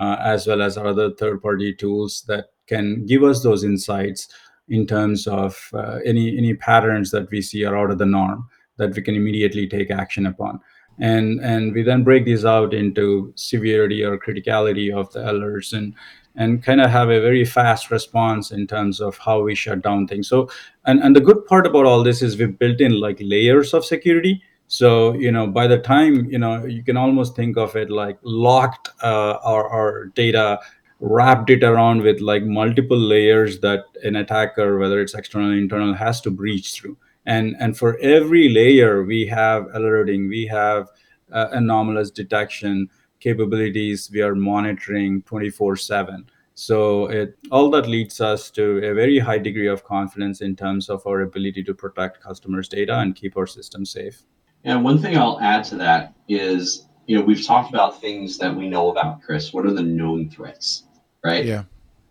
uh, 0.00 0.16
as 0.20 0.46
well 0.46 0.62
as 0.62 0.78
other 0.78 1.10
third 1.12 1.42
party 1.42 1.74
tools 1.74 2.24
that 2.28 2.46
can 2.66 3.04
give 3.06 3.22
us 3.22 3.42
those 3.42 3.62
insights 3.62 4.28
in 4.68 4.86
terms 4.86 5.26
of 5.26 5.70
uh, 5.74 5.98
any, 6.04 6.36
any 6.36 6.54
patterns 6.54 7.10
that 7.10 7.30
we 7.30 7.42
see 7.42 7.64
are 7.64 7.76
out 7.76 7.90
of 7.90 7.98
the 7.98 8.06
norm 8.06 8.48
that 8.78 8.94
we 8.94 9.02
can 9.02 9.14
immediately 9.14 9.66
take 9.68 9.90
action 9.90 10.26
upon 10.26 10.60
and 10.98 11.40
and 11.40 11.72
we 11.74 11.82
then 11.82 12.02
break 12.02 12.24
these 12.24 12.44
out 12.44 12.72
into 12.72 13.32
severity 13.36 14.02
or 14.02 14.18
criticality 14.18 14.94
of 14.94 15.12
the 15.12 15.20
alerts 15.20 15.72
and 15.72 15.94
and 16.36 16.62
kind 16.62 16.80
of 16.80 16.90
have 16.90 17.08
a 17.08 17.20
very 17.20 17.44
fast 17.44 17.90
response 17.90 18.50
in 18.50 18.66
terms 18.66 19.00
of 19.00 19.16
how 19.16 19.40
we 19.40 19.54
shut 19.54 19.82
down 19.82 20.06
things. 20.06 20.28
So 20.28 20.50
and 20.84 21.02
and 21.02 21.14
the 21.14 21.20
good 21.20 21.46
part 21.46 21.66
about 21.66 21.86
all 21.86 22.02
this 22.02 22.22
is 22.22 22.38
we've 22.38 22.58
built 22.58 22.80
in 22.80 23.00
like 23.00 23.18
layers 23.20 23.74
of 23.74 23.84
security. 23.84 24.42
So 24.68 25.14
you 25.14 25.30
know 25.30 25.46
by 25.46 25.66
the 25.66 25.78
time 25.78 26.26
you 26.26 26.38
know 26.38 26.64
you 26.64 26.82
can 26.82 26.96
almost 26.96 27.36
think 27.36 27.56
of 27.56 27.76
it 27.76 27.90
like 27.90 28.18
locked 28.22 28.88
uh, 29.02 29.38
our, 29.42 29.68
our 29.68 30.06
data 30.06 30.58
wrapped 31.00 31.50
it 31.50 31.62
around 31.62 32.00
with 32.02 32.20
like 32.20 32.42
multiple 32.42 32.98
layers 32.98 33.60
that 33.60 33.84
an 34.02 34.16
attacker 34.16 34.78
whether 34.78 35.00
it's 35.00 35.14
external 35.14 35.50
or 35.50 35.52
internal 35.52 35.92
has 35.92 36.22
to 36.22 36.30
breach 36.30 36.72
through 36.72 36.96
and 37.26 37.56
and 37.58 37.76
for 37.76 37.98
every 37.98 38.48
layer 38.48 39.04
we 39.04 39.26
have 39.26 39.66
alerting 39.74 40.28
we 40.28 40.46
have 40.46 40.88
uh, 41.32 41.48
anomalous 41.52 42.10
detection 42.10 42.88
capabilities 43.20 44.10
we 44.12 44.22
are 44.22 44.34
monitoring 44.34 45.22
24 45.22 45.76
7 45.76 46.24
so 46.54 47.06
it 47.06 47.36
all 47.50 47.70
that 47.70 47.86
leads 47.86 48.20
us 48.20 48.50
to 48.52 48.78
a 48.78 48.94
very 48.94 49.18
high 49.18 49.38
degree 49.38 49.68
of 49.68 49.84
confidence 49.84 50.40
in 50.40 50.56
terms 50.56 50.88
of 50.88 51.06
our 51.06 51.20
ability 51.20 51.62
to 51.64 51.74
protect 51.74 52.22
customers 52.22 52.68
data 52.68 52.98
and 52.98 53.14
keep 53.14 53.36
our 53.36 53.46
system 53.46 53.84
safe. 53.84 54.22
And 54.64 54.82
one 54.82 54.98
thing 54.98 55.18
i'll 55.18 55.38
add 55.40 55.64
to 55.64 55.76
that 55.76 56.14
is 56.28 56.88
you 57.06 57.18
know 57.18 57.22
we've 57.22 57.44
talked 57.44 57.68
about 57.68 58.00
things 58.00 58.38
that 58.38 58.54
we 58.54 58.68
know 58.68 58.90
about 58.90 59.20
chris. 59.20 59.52
What 59.52 59.66
are 59.66 59.72
the 59.72 59.82
known 59.82 60.30
threats 60.30 60.84
right? 61.26 61.44
Yeah. 61.44 61.64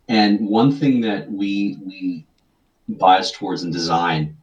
And 0.07 0.47
one 0.47 0.71
thing 0.71 1.01
that 1.01 1.31
we 1.31 1.79
we 1.85 2.25
bias 2.87 3.31
towards 3.31 3.63
in 3.63 3.71
design 3.71 4.37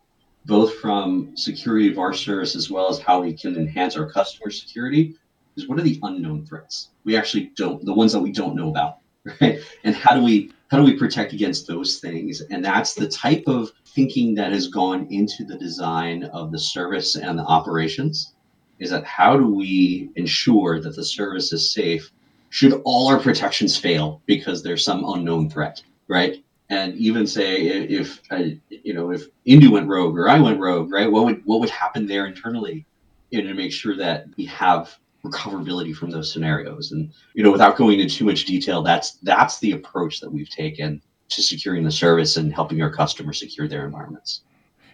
both 0.44 0.74
from 0.76 1.36
security 1.36 1.90
of 1.90 1.98
our 1.98 2.12
service 2.12 2.56
as 2.56 2.70
well 2.70 2.88
as 2.88 2.98
how 2.98 3.20
we 3.22 3.32
can 3.32 3.56
enhance 3.56 3.96
our 3.96 4.10
customer 4.10 4.50
security 4.50 5.14
is 5.56 5.68
what 5.68 5.78
are 5.78 5.82
the 5.82 6.00
unknown 6.02 6.44
threats? 6.46 6.90
We 7.04 7.16
actually 7.16 7.52
don't 7.56 7.84
the 7.84 7.92
ones 7.92 8.12
that 8.12 8.20
we 8.20 8.32
don't 8.32 8.56
know 8.56 8.70
about 8.70 8.98
right? 9.40 9.60
And 9.84 9.94
how 9.94 10.14
do 10.14 10.22
we 10.22 10.52
how 10.70 10.78
do 10.78 10.84
we 10.84 10.96
protect 10.96 11.32
against 11.32 11.66
those 11.66 11.98
things? 11.98 12.40
And 12.50 12.64
that's 12.64 12.94
the 12.94 13.08
type 13.08 13.44
of 13.46 13.70
thinking 13.94 14.34
that 14.34 14.52
has 14.52 14.68
gone 14.68 15.06
into 15.10 15.44
the 15.44 15.58
design 15.58 16.24
of 16.24 16.50
the 16.50 16.58
service 16.58 17.14
and 17.14 17.38
the 17.38 17.44
operations 17.44 18.32
is 18.78 18.90
that 18.90 19.04
how 19.04 19.36
do 19.36 19.46
we 19.46 20.10
ensure 20.16 20.80
that 20.80 20.96
the 20.96 21.04
service 21.04 21.52
is 21.52 21.72
safe 21.72 22.10
should 22.50 22.80
all 22.84 23.08
our 23.08 23.18
protections 23.18 23.76
fail 23.76 24.20
because 24.26 24.62
there's 24.62 24.84
some 24.84 25.04
unknown 25.14 25.48
threat 25.48 25.82
right 26.08 26.42
and 26.72 26.94
even 26.96 27.26
say 27.26 27.66
if 27.66 28.20
uh, 28.30 28.44
you 28.70 28.94
know 28.94 29.10
if 29.10 29.26
Indu 29.46 29.70
went 29.70 29.88
rogue 29.88 30.18
or 30.18 30.28
I 30.28 30.40
went 30.40 30.58
rogue, 30.58 30.90
right? 30.90 31.10
What 31.10 31.26
would 31.26 31.42
what 31.44 31.60
would 31.60 31.70
happen 31.70 32.06
there 32.06 32.26
internally, 32.26 32.86
you 33.30 33.42
know, 33.42 33.48
to 33.48 33.54
make 33.54 33.72
sure 33.72 33.94
that 33.96 34.26
we 34.38 34.46
have 34.46 34.96
recoverability 35.22 35.94
from 35.94 36.10
those 36.10 36.32
scenarios. 36.32 36.92
And 36.92 37.12
you 37.34 37.42
know, 37.44 37.52
without 37.52 37.76
going 37.76 38.00
into 38.00 38.16
too 38.16 38.24
much 38.24 38.46
detail, 38.46 38.82
that's 38.82 39.12
that's 39.22 39.60
the 39.60 39.72
approach 39.72 40.20
that 40.20 40.32
we've 40.32 40.48
taken 40.48 41.02
to 41.28 41.42
securing 41.42 41.84
the 41.84 41.90
service 41.90 42.38
and 42.38 42.52
helping 42.52 42.80
our 42.82 42.90
customers 42.90 43.38
secure 43.38 43.68
their 43.68 43.84
environments. 43.84 44.40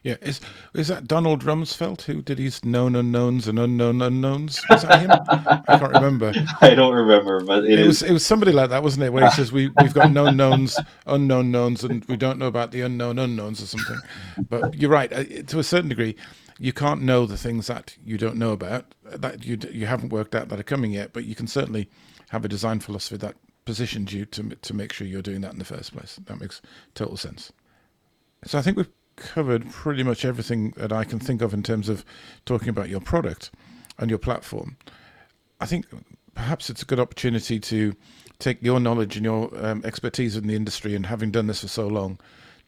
Yeah, 0.02 0.16
is 0.22 0.40
is 0.74 0.88
that 0.88 1.06
Donald 1.06 1.44
Rumsfeld 1.44 2.02
who 2.02 2.22
did 2.22 2.38
his 2.38 2.64
known 2.64 2.94
unknowns 2.94 3.48
and 3.48 3.58
unknown 3.58 4.00
unknowns? 4.00 4.60
Was 4.70 4.82
that 4.82 5.00
him? 5.00 5.10
I 5.68 5.78
can't 5.78 5.92
remember. 5.92 6.32
I 6.60 6.74
don't 6.74 6.94
remember, 6.94 7.40
but 7.44 7.64
it, 7.64 7.80
it 7.80 7.86
was 7.86 8.02
it 8.02 8.12
was 8.12 8.24
somebody 8.24 8.52
like 8.52 8.70
that, 8.70 8.82
wasn't 8.82 9.04
it? 9.04 9.12
Where 9.12 9.24
he 9.24 9.30
says 9.32 9.52
we 9.52 9.70
we've 9.80 9.94
got 9.94 10.12
known 10.12 10.36
knowns, 10.36 10.78
unknown 11.06 11.50
knowns, 11.50 11.84
and 11.84 12.04
we 12.04 12.16
don't 12.16 12.38
know 12.38 12.46
about 12.46 12.70
the 12.70 12.82
unknown 12.82 13.18
unknowns 13.18 13.62
or 13.62 13.66
something. 13.66 13.98
But 14.48 14.74
you're 14.74 14.90
right. 14.90 15.12
Uh, 15.12 15.24
to 15.42 15.58
a 15.58 15.64
certain 15.64 15.88
degree, 15.88 16.16
you 16.58 16.72
can't 16.72 17.02
know 17.02 17.26
the 17.26 17.36
things 17.36 17.66
that 17.66 17.96
you 18.04 18.18
don't 18.18 18.36
know 18.36 18.52
about 18.52 18.94
that 19.04 19.44
you 19.44 19.58
you 19.72 19.86
haven't 19.86 20.10
worked 20.12 20.34
out 20.34 20.48
that 20.48 20.60
are 20.60 20.64
coming 20.64 20.92
yet. 20.92 21.12
But 21.12 21.24
you 21.24 21.34
can 21.34 21.46
certainly 21.46 21.90
have 22.30 22.44
a 22.44 22.48
design 22.48 22.80
philosophy 22.80 23.16
that 23.18 23.36
positions 23.64 24.12
you 24.12 24.24
to 24.26 24.50
to 24.50 24.74
make 24.74 24.92
sure 24.92 25.06
you're 25.06 25.22
doing 25.22 25.40
that 25.40 25.52
in 25.52 25.58
the 25.58 25.64
first 25.64 25.92
place. 25.92 26.18
That 26.26 26.40
makes 26.40 26.62
total 26.94 27.16
sense. 27.16 27.52
So 28.44 28.58
I 28.58 28.62
think 28.62 28.76
we've 28.76 28.88
covered 29.18 29.70
pretty 29.70 30.02
much 30.02 30.24
everything 30.24 30.72
that 30.76 30.92
I 30.92 31.04
can 31.04 31.18
think 31.18 31.42
of 31.42 31.52
in 31.52 31.62
terms 31.62 31.88
of 31.88 32.04
talking 32.46 32.68
about 32.68 32.88
your 32.88 33.00
product 33.00 33.50
and 33.98 34.08
your 34.10 34.18
platform. 34.18 34.76
I 35.60 35.66
think 35.66 35.86
perhaps 36.34 36.70
it's 36.70 36.82
a 36.82 36.86
good 36.86 37.00
opportunity 37.00 37.58
to 37.58 37.94
take 38.38 38.62
your 38.62 38.78
knowledge 38.78 39.16
and 39.16 39.24
your 39.24 39.50
um, 39.64 39.82
expertise 39.84 40.36
in 40.36 40.46
the 40.46 40.54
industry 40.54 40.94
and 40.94 41.06
having 41.06 41.30
done 41.30 41.48
this 41.48 41.62
for 41.62 41.68
so 41.68 41.88
long, 41.88 42.18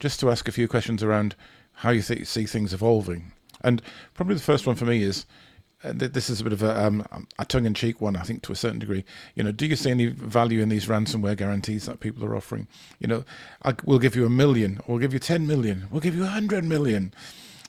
just 0.01 0.19
to 0.21 0.31
ask 0.31 0.49
a 0.49 0.53
few 0.53 0.67
questions 0.67 1.03
around 1.03 1.37
how 1.75 1.91
you 1.91 2.03
th- 2.03 2.27
see 2.27 2.47
things 2.47 2.75
evolving. 2.75 3.33
And 3.63 3.81
probably 4.15 4.35
the 4.35 4.41
first 4.41 4.67
one 4.67 4.77
for 4.77 4.87
me 4.87 5.03
is 5.03 5.27
this 5.83 6.29
is 6.29 6.41
a 6.41 6.45
bit 6.45 6.53
of 6.53 6.63
a, 6.63 6.85
um, 6.85 7.07
a 7.39 7.45
tongue-in-cheek 7.45 8.01
one, 8.01 8.17
I 8.17 8.23
think, 8.23 8.43
to 8.43 8.53
a 8.53 8.57
certain 8.57 8.79
degree. 8.79 9.05
You 9.35 9.45
know, 9.45 9.53
do 9.53 9.67
you 9.67 9.77
see 9.77 9.91
any 9.91 10.07
value 10.07 10.61
in 10.61 10.69
these 10.69 10.87
ransomware 10.87 11.37
guarantees 11.37 11.87
that 11.87 12.01
people 12.01 12.25
are 12.25 12.37
offering? 12.37 12.69
You 12.99 13.09
know, 13.09 13.25
I, 13.65 13.75
we'll 13.85 13.99
give 13.99 14.15
you 14.15 14.27
a 14.27 14.31
million, 14.31 14.81
we'll 14.87 14.99
give 14.99 15.13
you 15.13 15.19
ten 15.19 15.47
million, 15.47 15.87
we'll 15.91 16.01
give 16.03 16.15
you 16.15 16.25
a 16.25 16.29
hundred 16.29 16.65
million, 16.65 17.15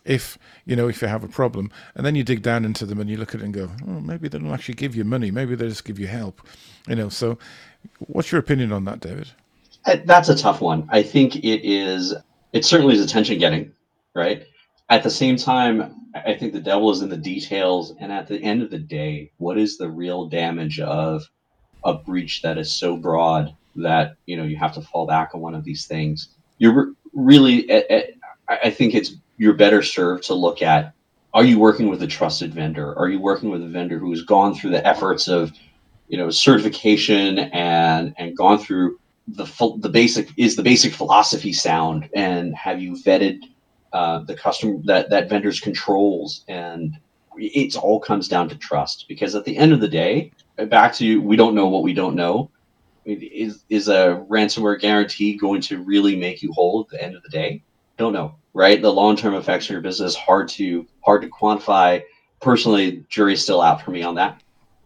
if 0.03 0.37
you 0.65 0.75
know 0.75 0.87
if 0.89 1.01
you 1.01 1.07
have 1.07 1.23
a 1.23 1.29
problem. 1.29 1.71
And 1.95 2.05
then 2.05 2.15
you 2.15 2.23
dig 2.23 2.41
down 2.41 2.65
into 2.65 2.85
them 2.85 2.99
and 2.99 3.09
you 3.09 3.17
look 3.17 3.33
at 3.33 3.41
it 3.41 3.45
and 3.45 3.53
go, 3.53 3.69
oh, 3.87 4.01
maybe 4.01 4.27
they 4.27 4.39
don't 4.39 4.51
actually 4.51 4.75
give 4.75 4.95
you 4.95 5.05
money, 5.05 5.31
maybe 5.31 5.55
they 5.55 5.67
just 5.67 5.85
give 5.85 5.99
you 5.99 6.07
help. 6.07 6.41
You 6.87 6.95
know, 6.95 7.09
so 7.09 7.37
what's 7.99 8.31
your 8.31 8.39
opinion 8.39 8.71
on 8.71 8.85
that, 8.85 8.99
David? 8.99 9.29
Uh, 9.85 9.97
that's 10.05 10.29
a 10.29 10.35
tough 10.35 10.61
one. 10.61 10.87
I 10.91 11.01
think 11.03 11.37
it 11.37 11.67
is. 11.67 12.13
It 12.53 12.65
certainly 12.65 12.95
is 12.95 13.01
attention 13.03 13.39
getting, 13.39 13.71
right? 14.13 14.45
At 14.91 15.03
the 15.03 15.09
same 15.09 15.37
time, 15.37 15.95
I 16.13 16.33
think 16.33 16.51
the 16.51 16.59
devil 16.59 16.91
is 16.91 17.01
in 17.01 17.07
the 17.07 17.15
details. 17.15 17.95
And 18.01 18.11
at 18.11 18.27
the 18.27 18.43
end 18.43 18.61
of 18.61 18.69
the 18.69 18.77
day, 18.77 19.31
what 19.37 19.57
is 19.57 19.77
the 19.77 19.89
real 19.89 20.27
damage 20.27 20.81
of 20.81 21.23
a 21.85 21.93
breach 21.93 22.41
that 22.41 22.57
is 22.57 22.73
so 22.73 22.97
broad 22.97 23.55
that 23.77 24.15
you 24.25 24.35
know 24.35 24.43
you 24.43 24.57
have 24.57 24.73
to 24.73 24.81
fall 24.81 25.07
back 25.07 25.29
on 25.33 25.39
one 25.39 25.55
of 25.55 25.63
these 25.63 25.87
things? 25.87 26.35
You're 26.57 26.91
really, 27.13 27.71
I 28.49 28.69
think 28.69 28.93
it's 28.93 29.15
you're 29.37 29.53
better 29.53 29.81
served 29.81 30.25
to 30.25 30.33
look 30.33 30.61
at: 30.61 30.93
Are 31.33 31.45
you 31.45 31.57
working 31.57 31.87
with 31.87 32.03
a 32.03 32.07
trusted 32.07 32.53
vendor? 32.53 32.93
Are 32.99 33.07
you 33.07 33.21
working 33.21 33.49
with 33.49 33.63
a 33.63 33.69
vendor 33.69 33.97
who 33.97 34.09
has 34.11 34.23
gone 34.23 34.53
through 34.53 34.71
the 34.71 34.85
efforts 34.85 35.29
of 35.29 35.53
you 36.09 36.17
know 36.17 36.29
certification 36.29 37.39
and 37.39 38.13
and 38.17 38.35
gone 38.35 38.59
through 38.59 38.99
the 39.29 39.45
the 39.77 39.87
basic 39.87 40.27
is 40.35 40.57
the 40.57 40.63
basic 40.63 40.91
philosophy 40.91 41.53
sound 41.53 42.09
and 42.13 42.53
have 42.55 42.81
you 42.81 42.97
vetted 43.05 43.39
uh, 43.93 44.19
the 44.19 44.35
customer 44.35 44.79
that 44.85 45.09
that 45.09 45.29
vendor's 45.29 45.59
controls. 45.59 46.43
And 46.47 46.97
it 47.37 47.75
all 47.75 47.99
comes 47.99 48.27
down 48.27 48.49
to 48.49 48.55
trust 48.55 49.05
because 49.07 49.35
at 49.35 49.45
the 49.45 49.57
end 49.57 49.73
of 49.73 49.79
the 49.79 49.87
day 49.87 50.31
back 50.67 50.93
to 50.95 51.05
you, 51.05 51.21
we 51.21 51.35
don't 51.35 51.55
know 51.55 51.67
what 51.67 51.83
we 51.83 51.93
don't 51.93 52.15
know. 52.15 52.49
Is 53.05 53.63
is 53.69 53.87
a 53.87 54.23
ransomware 54.29 54.79
guarantee 54.79 55.35
going 55.35 55.61
to 55.61 55.81
really 55.83 56.15
make 56.15 56.43
you 56.43 56.51
whole 56.53 56.81
at 56.81 56.89
the 56.89 57.03
end 57.03 57.15
of 57.15 57.23
the 57.23 57.29
day? 57.29 57.63
Don't 57.97 58.13
know 58.13 58.35
right? 58.53 58.81
The 58.81 58.91
long-term 58.91 59.35
effects 59.35 59.65
of 59.65 59.71
your 59.71 59.81
business 59.81 60.15
hard 60.15 60.47
to 60.49 60.85
hard 61.03 61.21
to 61.21 61.29
quantify. 61.29 62.03
Personally 62.41 63.05
jury's 63.09 63.41
still 63.41 63.61
out 63.61 63.81
for 63.81 63.91
me 63.91 64.03
on 64.03 64.15
that. 64.15 64.41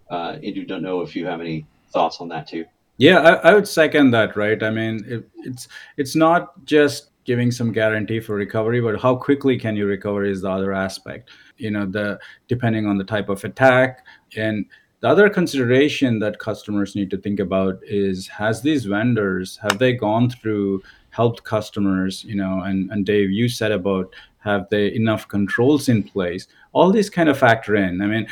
Uh, 0.09 0.33
Indu 0.33 0.67
don't 0.67 0.83
know 0.83 1.01
if 1.01 1.15
you 1.15 1.25
have 1.25 1.41
any 1.41 1.65
thoughts 1.91 2.17
on 2.19 2.27
that 2.29 2.47
too. 2.47 2.65
Yeah, 2.97 3.19
I, 3.19 3.49
I 3.49 3.53
would 3.53 3.67
second 3.67 4.11
that. 4.11 4.37
Right. 4.37 4.61
I 4.61 4.69
mean, 4.69 5.03
it, 5.07 5.29
it's 5.37 5.67
it's 5.97 6.15
not 6.15 6.63
just 6.65 7.09
giving 7.25 7.51
some 7.51 7.71
guarantee 7.71 8.19
for 8.19 8.35
recovery, 8.35 8.79
but 8.79 9.01
how 9.01 9.15
quickly 9.15 9.57
can 9.57 9.75
you 9.75 9.85
recover 9.85 10.23
is 10.23 10.41
the 10.41 10.49
other 10.49 10.73
aspect. 10.73 11.31
You 11.57 11.71
know, 11.71 11.85
the 11.85 12.19
depending 12.47 12.85
on 12.85 12.97
the 12.97 13.03
type 13.03 13.29
of 13.29 13.43
attack. 13.43 14.05
And 14.37 14.65
the 15.01 15.09
other 15.09 15.29
consideration 15.29 16.19
that 16.19 16.39
customers 16.39 16.95
need 16.95 17.09
to 17.11 17.17
think 17.17 17.39
about 17.39 17.79
is 17.83 18.27
has 18.27 18.61
these 18.61 18.85
vendors 18.85 19.59
have 19.61 19.77
they 19.77 19.93
gone 19.93 20.29
through 20.29 20.81
helped 21.09 21.43
customers 21.43 22.23
you 22.23 22.35
know 22.35 22.61
and 22.61 22.89
and 22.91 23.05
dave 23.05 23.29
you 23.29 23.47
said 23.47 23.71
about 23.71 24.13
have 24.39 24.67
they 24.69 24.93
enough 24.93 25.27
controls 25.27 25.89
in 25.89 26.03
place? 26.03 26.47
All 26.71 26.91
these 26.91 27.09
kind 27.09 27.29
of 27.29 27.37
factor 27.37 27.75
in. 27.75 28.01
I 28.01 28.07
mean 28.07 28.27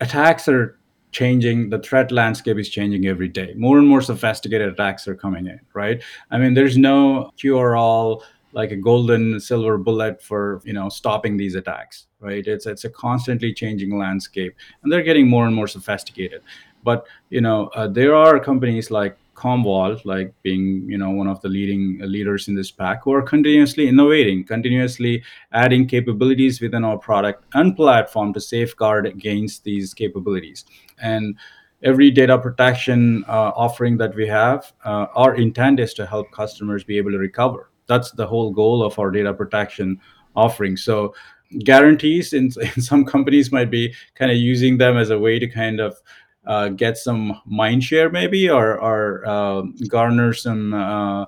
attacks 0.00 0.48
are 0.48 0.78
changing 1.14 1.70
the 1.70 1.78
threat 1.78 2.10
landscape 2.10 2.58
is 2.58 2.68
changing 2.68 3.06
every 3.06 3.28
day. 3.28 3.54
More 3.56 3.78
and 3.78 3.88
more 3.88 4.02
sophisticated 4.02 4.68
attacks 4.68 5.06
are 5.08 5.14
coming 5.14 5.46
in 5.46 5.60
right? 5.72 6.02
I 6.30 6.38
mean 6.38 6.54
there's 6.54 6.76
no 6.76 7.30
cure 7.38 7.76
all 7.76 8.24
like 8.52 8.72
a 8.72 8.76
golden 8.76 9.40
silver 9.40 9.78
bullet 9.78 10.22
for 10.22 10.60
you 10.64 10.72
know 10.72 10.88
stopping 10.88 11.36
these 11.36 11.54
attacks 11.54 12.06
right? 12.20 12.44
It's 12.46 12.66
it's 12.66 12.84
a 12.84 12.90
constantly 12.90 13.54
changing 13.54 13.96
landscape 13.96 14.54
and 14.82 14.92
they're 14.92 15.08
getting 15.10 15.28
more 15.28 15.46
and 15.46 15.54
more 15.54 15.68
sophisticated. 15.68 16.42
But 16.82 17.06
you 17.30 17.40
know 17.40 17.68
uh, 17.76 17.88
there 17.88 18.14
are 18.14 18.38
companies 18.40 18.90
like 18.90 19.16
Commvault, 19.34 20.04
like 20.04 20.34
being 20.42 20.88
you 20.88 20.98
know 20.98 21.10
one 21.10 21.26
of 21.26 21.40
the 21.40 21.48
leading 21.48 21.98
leaders 22.00 22.48
in 22.48 22.54
this 22.54 22.70
pack, 22.70 23.02
who 23.04 23.12
are 23.12 23.22
continuously 23.22 23.88
innovating, 23.88 24.44
continuously 24.44 25.22
adding 25.52 25.86
capabilities 25.86 26.60
within 26.60 26.84
our 26.84 26.98
product 26.98 27.44
and 27.54 27.76
platform 27.76 28.32
to 28.32 28.40
safeguard 28.40 29.06
against 29.06 29.64
these 29.64 29.94
capabilities. 29.94 30.64
And 30.98 31.36
every 31.82 32.10
data 32.10 32.38
protection 32.38 33.24
uh, 33.28 33.52
offering 33.54 33.98
that 33.98 34.14
we 34.14 34.26
have, 34.26 34.72
uh, 34.84 35.06
our 35.14 35.34
intent 35.36 35.80
is 35.80 35.94
to 35.94 36.06
help 36.06 36.30
customers 36.32 36.82
be 36.82 36.96
able 36.96 37.10
to 37.10 37.18
recover. 37.18 37.70
That's 37.86 38.10
the 38.12 38.26
whole 38.26 38.50
goal 38.50 38.82
of 38.82 38.98
our 38.98 39.10
data 39.10 39.34
protection 39.34 40.00
offering. 40.34 40.76
So 40.76 41.14
guarantees 41.60 42.32
in, 42.32 42.50
in 42.76 42.82
some 42.82 43.04
companies 43.04 43.52
might 43.52 43.70
be 43.70 43.94
kind 44.14 44.30
of 44.30 44.38
using 44.38 44.78
them 44.78 44.96
as 44.96 45.10
a 45.10 45.18
way 45.18 45.38
to 45.38 45.46
kind 45.46 45.80
of 45.80 46.00
uh, 46.46 46.68
get 46.68 46.96
some 46.96 47.40
mind 47.46 47.82
share 47.82 48.10
maybe 48.10 48.48
or, 48.50 48.80
or 48.80 49.26
uh, 49.26 49.62
garner 49.88 50.32
some 50.32 50.74
uh, 50.74 51.26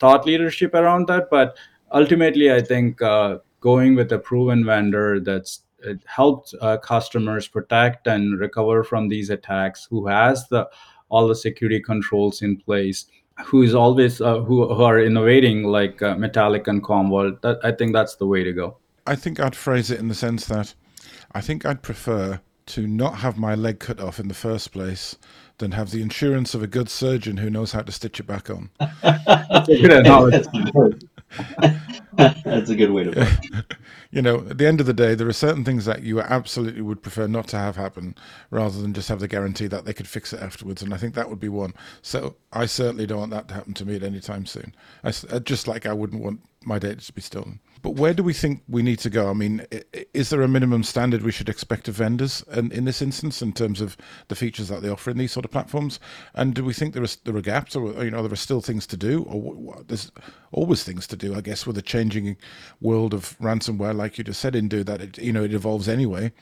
thought 0.00 0.26
leadership 0.26 0.74
around 0.74 1.08
that. 1.08 1.28
But 1.30 1.56
ultimately 1.92 2.52
i 2.52 2.60
think 2.60 3.00
uh, 3.02 3.38
going 3.60 3.94
with 3.94 4.12
a 4.12 4.18
proven 4.18 4.64
vendor 4.64 5.20
that's 5.20 5.62
it 5.80 6.00
helped 6.06 6.54
uh, 6.60 6.76
customers 6.78 7.46
protect 7.46 8.06
and 8.06 8.40
recover 8.40 8.82
from 8.82 9.08
these 9.08 9.30
attacks 9.30 9.86
who 9.90 10.06
has 10.06 10.48
the 10.48 10.68
all 11.08 11.28
the 11.28 11.34
security 11.34 11.80
controls 11.80 12.42
in 12.42 12.56
place 12.56 13.06
who 13.44 13.62
is 13.62 13.74
always 13.74 14.20
uh, 14.20 14.40
who, 14.40 14.74
who 14.74 14.82
are 14.82 14.98
innovating 14.98 15.64
like 15.64 16.00
metallic 16.00 16.66
and 16.66 16.82
commvault 16.82 17.58
i 17.62 17.70
think 17.70 17.92
that's 17.92 18.16
the 18.16 18.26
way 18.26 18.42
to 18.42 18.52
go. 18.52 18.76
I 19.06 19.14
think 19.14 19.38
i'd 19.38 19.54
phrase 19.54 19.90
it 19.90 20.00
in 20.00 20.08
the 20.08 20.14
sense 20.14 20.46
that 20.46 20.74
i 21.32 21.40
think 21.40 21.64
i'd 21.64 21.82
prefer 21.82 22.40
to 22.66 22.86
not 22.86 23.18
have 23.18 23.38
my 23.38 23.54
leg 23.54 23.78
cut 23.78 24.00
off 24.00 24.18
in 24.18 24.28
the 24.28 24.34
first 24.34 24.72
place 24.72 25.16
than 25.58 25.72
have 25.72 25.90
the 25.90 26.02
insurance 26.02 26.54
of 26.54 26.62
a 26.62 26.66
good 26.66 26.88
surgeon 26.88 27.38
who 27.38 27.48
knows 27.48 27.72
how 27.72 27.80
to 27.80 27.92
stitch 27.92 28.20
it 28.20 28.26
back 28.26 28.50
on. 28.50 28.70
That's 29.02 29.68
a 29.68 29.80
good 29.80 29.92
analogy. 29.92 30.42
That's 32.12 32.70
a 32.70 32.76
good 32.76 32.90
way 32.90 33.04
to 33.04 33.12
put 33.12 33.28
it. 33.28 33.74
you 34.10 34.22
know, 34.22 34.46
at 34.48 34.58
the 34.58 34.66
end 34.66 34.80
of 34.80 34.86
the 34.86 34.92
day, 34.92 35.14
there 35.14 35.28
are 35.28 35.32
certain 35.32 35.64
things 35.64 35.84
that 35.84 36.02
you 36.02 36.20
absolutely 36.20 36.82
would 36.82 37.02
prefer 37.02 37.26
not 37.26 37.48
to 37.48 37.58
have 37.58 37.76
happen 37.76 38.14
rather 38.50 38.80
than 38.80 38.92
just 38.92 39.08
have 39.08 39.20
the 39.20 39.28
guarantee 39.28 39.66
that 39.66 39.84
they 39.84 39.94
could 39.94 40.08
fix 40.08 40.32
it 40.32 40.40
afterwards. 40.40 40.82
And 40.82 40.92
I 40.92 40.96
think 40.96 41.14
that 41.14 41.30
would 41.30 41.40
be 41.40 41.48
one. 41.48 41.72
So 42.02 42.36
I 42.52 42.66
certainly 42.66 43.06
don't 43.06 43.18
want 43.18 43.30
that 43.32 43.48
to 43.48 43.54
happen 43.54 43.74
to 43.74 43.84
me 43.84 43.96
at 43.96 44.02
any 44.02 44.20
time 44.20 44.46
soon. 44.46 44.74
I, 45.04 45.08
uh, 45.30 45.40
just 45.40 45.68
like 45.68 45.86
I 45.86 45.92
wouldn't 45.92 46.22
want 46.22 46.40
my 46.64 46.78
data 46.78 47.04
to 47.06 47.12
be 47.12 47.22
stolen. 47.22 47.60
But 47.86 47.94
where 48.00 48.14
do 48.14 48.24
we 48.24 48.32
think 48.32 48.64
we 48.68 48.82
need 48.82 48.98
to 48.98 49.10
go? 49.10 49.30
I 49.30 49.32
mean, 49.32 49.64
is 50.12 50.30
there 50.30 50.42
a 50.42 50.48
minimum 50.48 50.82
standard 50.82 51.22
we 51.22 51.30
should 51.30 51.48
expect 51.48 51.86
of 51.86 51.94
vendors 51.94 52.42
in, 52.52 52.72
in 52.72 52.84
this 52.84 53.00
instance 53.00 53.40
in 53.42 53.52
terms 53.52 53.80
of 53.80 53.96
the 54.26 54.34
features 54.34 54.66
that 54.70 54.82
they 54.82 54.88
offer 54.88 55.08
in 55.12 55.18
these 55.18 55.30
sort 55.30 55.44
of 55.44 55.52
platforms? 55.52 56.00
And 56.34 56.52
do 56.52 56.64
we 56.64 56.72
think 56.72 56.94
there 56.94 57.04
are 57.04 57.16
there 57.22 57.36
are 57.36 57.40
gaps, 57.40 57.76
or 57.76 58.04
you 58.04 58.10
know, 58.10 58.24
there 58.24 58.32
are 58.32 58.34
still 58.34 58.60
things 58.60 58.88
to 58.88 58.96
do, 58.96 59.22
or 59.22 59.84
there's 59.86 60.10
always 60.50 60.82
things 60.82 61.06
to 61.06 61.16
do, 61.16 61.36
I 61.36 61.40
guess, 61.42 61.64
with 61.64 61.78
a 61.78 61.82
changing 61.82 62.38
world 62.80 63.14
of 63.14 63.38
ransomware, 63.38 63.94
like 63.94 64.18
you 64.18 64.24
just 64.24 64.40
said, 64.40 64.54
Indu, 64.54 64.84
that 64.84 65.00
it 65.00 65.18
you 65.18 65.32
know 65.32 65.44
it 65.44 65.54
evolves 65.54 65.88
anyway. 65.88 66.32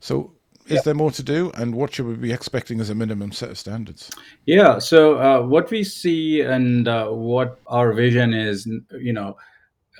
So 0.00 0.32
is 0.68 0.84
there 0.84 0.94
more 0.94 1.10
to 1.10 1.22
do 1.22 1.50
and 1.54 1.74
what 1.74 1.92
should 1.92 2.06
we 2.06 2.14
be 2.14 2.32
expecting 2.32 2.80
as 2.80 2.88
a 2.88 2.94
minimum 2.94 3.32
set 3.32 3.48
of 3.48 3.58
standards 3.58 4.10
yeah 4.44 4.78
so 4.78 5.18
uh, 5.18 5.40
what 5.40 5.70
we 5.70 5.82
see 5.82 6.42
and 6.42 6.86
uh, 6.86 7.08
what 7.08 7.58
our 7.68 7.94
vision 7.94 8.34
is 8.34 8.66
you 9.00 9.14
know 9.14 9.34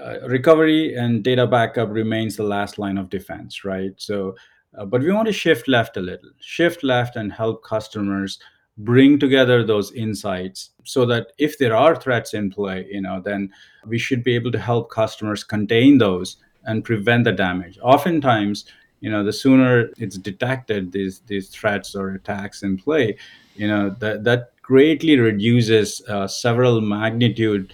uh, 0.00 0.28
recovery 0.28 0.94
and 0.94 1.22
data 1.22 1.46
backup 1.46 1.90
remains 1.90 2.36
the 2.36 2.42
last 2.42 2.78
line 2.78 2.98
of 2.98 3.10
defense, 3.10 3.64
right? 3.64 3.92
So, 3.96 4.36
uh, 4.76 4.84
but 4.84 5.02
we 5.02 5.12
want 5.12 5.26
to 5.26 5.32
shift 5.32 5.68
left 5.68 5.96
a 5.96 6.00
little, 6.00 6.30
shift 6.40 6.82
left 6.84 7.16
and 7.16 7.32
help 7.32 7.64
customers 7.64 8.38
bring 8.78 9.18
together 9.18 9.64
those 9.64 9.92
insights 9.92 10.70
so 10.84 11.04
that 11.06 11.32
if 11.38 11.58
there 11.58 11.74
are 11.74 11.96
threats 11.96 12.34
in 12.34 12.50
play, 12.50 12.86
you 12.90 13.00
know, 13.00 13.20
then 13.20 13.50
we 13.86 13.98
should 13.98 14.22
be 14.22 14.34
able 14.34 14.52
to 14.52 14.58
help 14.58 14.90
customers 14.90 15.42
contain 15.42 15.98
those 15.98 16.36
and 16.64 16.84
prevent 16.84 17.24
the 17.24 17.32
damage. 17.32 17.78
Oftentimes, 17.82 18.66
you 19.00 19.10
know, 19.10 19.24
the 19.24 19.32
sooner 19.32 19.90
it's 19.98 20.18
detected 20.18 20.92
these 20.92 21.20
these 21.26 21.48
threats 21.48 21.94
or 21.94 22.10
attacks 22.10 22.62
in 22.62 22.76
play, 22.76 23.16
you 23.54 23.66
know, 23.66 23.90
that 23.98 24.24
that 24.24 24.52
greatly 24.62 25.18
reduces 25.18 26.02
uh, 26.08 26.28
several 26.28 26.80
magnitude 26.80 27.72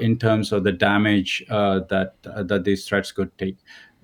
in 0.00 0.18
terms 0.18 0.52
of 0.52 0.64
the 0.64 0.72
damage 0.72 1.44
uh, 1.50 1.80
that 1.88 2.14
uh, 2.26 2.42
that 2.44 2.64
these 2.64 2.86
threats 2.88 3.12
could 3.12 3.36
take 3.38 3.56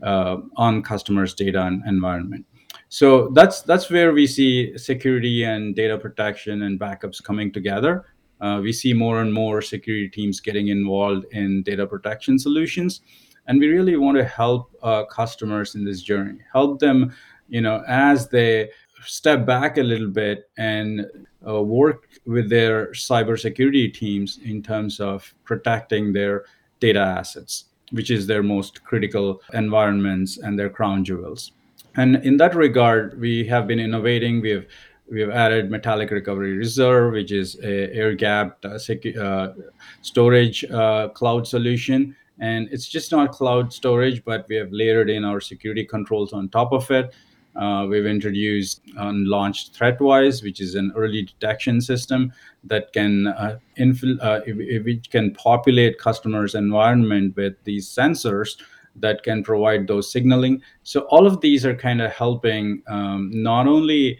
uh, 0.03 0.37
on 0.57 0.83
customers' 0.83 1.35
data 1.35 1.63
and 1.63 1.85
environment. 1.87 2.45
So 2.89 3.29
that's 3.35 3.63
that's 3.63 3.91
where 3.91 4.13
we 4.13 4.27
see 4.27 4.77
security 4.79 5.45
and 5.45 5.75
data 5.75 5.99
protection 5.99 6.63
and 6.63 6.79
backups 6.79 7.23
coming 7.23 7.53
together. 7.53 8.07
Uh, 8.41 8.61
we 8.63 8.73
see 8.73 8.93
more 8.93 9.21
and 9.21 9.35
more 9.35 9.61
security 9.61 10.09
teams 10.09 10.41
getting 10.41 10.69
involved 10.69 11.27
in 11.33 11.63
data 11.65 11.87
protection 11.87 12.39
solutions, 12.39 13.01
and 13.47 13.59
we 13.59 13.67
really 13.69 13.97
want 13.97 14.17
to 14.17 14.25
help 14.25 14.71
uh, 14.83 15.05
customers 15.05 15.75
in 15.75 15.85
this 15.85 16.03
journey. 16.03 16.39
Help 16.53 16.79
them, 16.79 17.13
you 17.49 17.61
know, 17.61 17.83
as 17.89 18.29
they 18.29 18.71
step 19.05 19.45
back 19.45 19.79
a 19.79 19.83
little 19.83 20.09
bit 20.09 20.51
and 20.57 21.07
uh, 21.47 21.63
work 21.63 22.09
with 22.27 22.49
their 22.51 22.89
cybersecurity 22.89 23.93
teams 23.93 24.39
in 24.45 24.63
terms 24.63 25.01
of 25.01 25.35
protecting 25.45 26.13
their 26.13 26.45
data 26.81 27.01
assets, 27.01 27.67
which 27.91 28.11
is 28.11 28.27
their 28.27 28.43
most 28.43 28.83
critical 28.85 29.41
environments 29.53 30.39
and 30.39 30.59
their 30.59 30.69
crown 30.69 31.05
jewels. 31.05 31.53
And 31.97 32.17
in 32.17 32.37
that 32.39 32.55
regard, 32.55 33.21
we 33.21 33.47
have 33.47 33.67
been 33.67 33.81
innovating. 33.81 34.41
We 34.41 34.51
have 34.51 34.67
we 35.11 35.23
have 35.23 35.31
added 35.31 35.71
Metallic 35.71 36.11
Recovery 36.11 36.53
Reserve, 36.53 37.15
which 37.15 37.33
is 37.33 37.59
a 37.63 37.91
air-gapped 37.95 38.67
uh, 38.67 38.71
secu- 38.73 39.17
uh, 39.17 39.55
storage 40.03 40.65
uh, 40.65 41.09
cloud 41.09 41.47
solution. 41.49 42.15
And 42.41 42.69
it's 42.71 42.87
just 42.87 43.11
not 43.11 43.33
cloud 43.33 43.73
storage, 43.73 44.23
but 44.23 44.45
we 44.51 44.57
have 44.57 44.71
layered 44.71 45.09
in 45.09 45.25
our 45.25 45.41
security 45.41 45.85
controls 45.85 46.35
on 46.35 46.51
top 46.51 46.73
of 46.73 46.91
it 46.91 47.15
uh, 47.57 47.87
we've 47.89 48.07
introduced 48.07 48.83
and 48.97 49.27
launched 49.27 49.79
ThreatWise, 49.79 50.43
which 50.43 50.61
is 50.61 50.75
an 50.75 50.93
early 50.97 51.23
detection 51.23 51.81
system 51.81 52.33
that 52.65 52.93
can 52.93 53.27
uh, 53.29 53.59
infil- 53.79 54.19
uh, 54.21 54.41
which 54.85 55.11
can 55.11 55.35
populate 55.35 55.99
customers' 55.99 56.55
environment 56.55 57.37
with 57.37 57.55
these 57.65 57.89
sensors 57.89 58.61
that 58.97 59.23
can 59.23 59.43
provide 59.43 59.87
those 59.87 60.11
signaling. 60.11 60.61
So 60.83 61.01
all 61.03 61.27
of 61.27 61.41
these 61.41 61.65
are 61.65 61.75
kind 61.75 62.01
of 62.01 62.13
helping 62.13 62.83
um, 62.89 63.31
not 63.33 63.67
only 63.67 64.19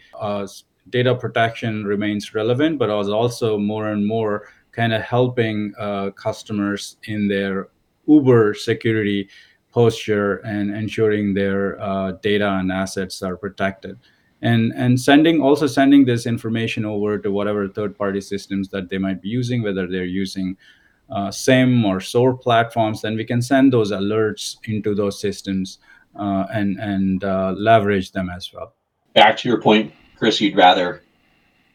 data 0.89 1.15
protection 1.15 1.85
remains 1.85 2.33
relevant, 2.33 2.79
but 2.79 2.89
also 2.89 3.57
more 3.57 3.89
and 3.89 4.05
more 4.05 4.49
kind 4.71 4.93
of 4.93 5.01
helping 5.01 5.73
uh, 5.79 6.11
customers 6.11 6.97
in 7.05 7.27
their 7.27 7.69
Uber 8.07 8.53
security 8.53 9.29
posture 9.71 10.37
and 10.37 10.75
ensuring 10.75 11.33
their 11.33 11.81
uh, 11.81 12.13
data 12.23 12.49
and 12.49 12.71
assets 12.71 13.21
are 13.21 13.37
protected. 13.37 13.97
And 14.41 14.71
and 14.73 14.99
sending 14.99 15.41
also 15.41 15.67
sending 15.67 16.05
this 16.05 16.25
information 16.25 16.85
over 16.85 17.17
to 17.19 17.29
whatever 17.31 17.67
third 17.67 17.97
party 17.97 18.21
systems 18.21 18.69
that 18.69 18.89
they 18.89 18.97
might 18.97 19.21
be 19.21 19.27
using 19.27 19.61
whether 19.63 19.85
they're 19.85 20.05
using 20.05 20.55
uh, 21.09 21.29
SIEM 21.29 21.83
or 21.83 21.99
SOAR 21.99 22.35
platforms 22.35 23.01
then 23.01 23.17
we 23.17 23.25
can 23.25 23.41
send 23.41 23.73
those 23.73 23.91
alerts 23.91 24.55
into 24.63 24.95
those 24.95 25.19
systems 25.19 25.79
uh, 26.15 26.45
and 26.53 26.79
and 26.79 27.23
uh, 27.25 27.53
leverage 27.57 28.13
them 28.13 28.29
as 28.29 28.53
well. 28.53 28.73
Back 29.13 29.35
to 29.39 29.49
your 29.49 29.61
point 29.61 29.91
chris 30.15 30.39
you'd 30.39 30.55
rather 30.55 31.03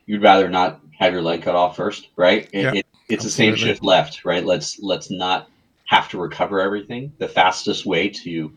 you'd 0.07 0.23
rather 0.23 0.49
not 0.49 0.81
have 0.99 1.13
your 1.13 1.23
leg 1.23 1.43
cut 1.43 1.55
off 1.55 1.77
first 1.77 2.09
right? 2.17 2.49
It, 2.51 2.63
yeah, 2.63 2.73
it, 2.73 2.87
it's 3.11 3.27
absolutely. 3.27 3.27
the 3.27 3.31
same 3.31 3.57
shift 3.57 3.85
left 3.85 4.25
right? 4.25 4.45
Let's 4.45 4.81
let's 4.81 5.11
not 5.11 5.51
have 5.87 6.09
to 6.11 6.19
recover 6.19 6.61
everything, 6.61 7.13
the 7.19 7.29
fastest 7.29 7.85
way 7.87 8.09
to 8.09 8.57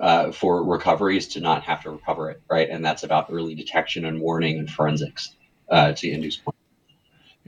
uh, 0.00 0.32
for 0.32 0.64
recovery 0.64 1.16
is 1.16 1.28
to 1.28 1.40
not 1.40 1.62
have 1.62 1.82
to 1.82 1.90
recover 1.90 2.30
it, 2.30 2.42
right? 2.50 2.68
And 2.68 2.84
that's 2.84 3.02
about 3.02 3.26
early 3.30 3.54
detection 3.54 4.04
and 4.04 4.20
warning 4.20 4.58
and 4.58 4.70
forensics 4.70 5.36
uh, 5.68 5.92
to 5.92 6.08
Indu's 6.08 6.36
point. 6.36 6.56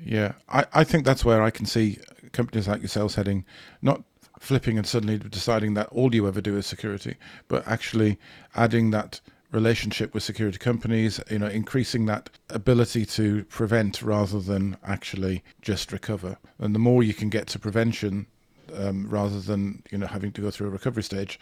Yeah, 0.04 0.32
I, 0.48 0.66
I 0.72 0.84
think 0.84 1.04
that's 1.04 1.24
where 1.24 1.42
I 1.42 1.50
can 1.50 1.66
see 1.66 1.98
companies 2.32 2.68
like 2.68 2.80
yourselves 2.80 3.14
heading, 3.14 3.44
not 3.80 4.02
flipping 4.38 4.76
and 4.76 4.86
suddenly 4.86 5.18
deciding 5.18 5.74
that 5.74 5.88
all 5.88 6.14
you 6.14 6.28
ever 6.28 6.40
do 6.40 6.56
is 6.56 6.66
security, 6.66 7.16
but 7.48 7.66
actually 7.66 8.18
adding 8.54 8.90
that 8.90 9.20
relationship 9.50 10.12
with 10.12 10.22
security 10.22 10.58
companies, 10.58 11.20
you 11.30 11.38
know, 11.38 11.46
increasing 11.46 12.06
that 12.06 12.28
ability 12.50 13.06
to 13.06 13.44
prevent 13.44 14.02
rather 14.02 14.40
than 14.40 14.76
actually 14.84 15.42
just 15.62 15.92
recover. 15.92 16.36
And 16.58 16.74
the 16.74 16.80
more 16.80 17.02
you 17.02 17.14
can 17.14 17.30
get 17.30 17.46
to 17.48 17.58
prevention 17.58 18.26
um, 18.76 19.08
rather 19.08 19.40
than, 19.40 19.82
you 19.90 19.98
know, 19.98 20.06
having 20.06 20.32
to 20.32 20.40
go 20.40 20.50
through 20.50 20.68
a 20.68 20.70
recovery 20.70 21.02
stage, 21.02 21.38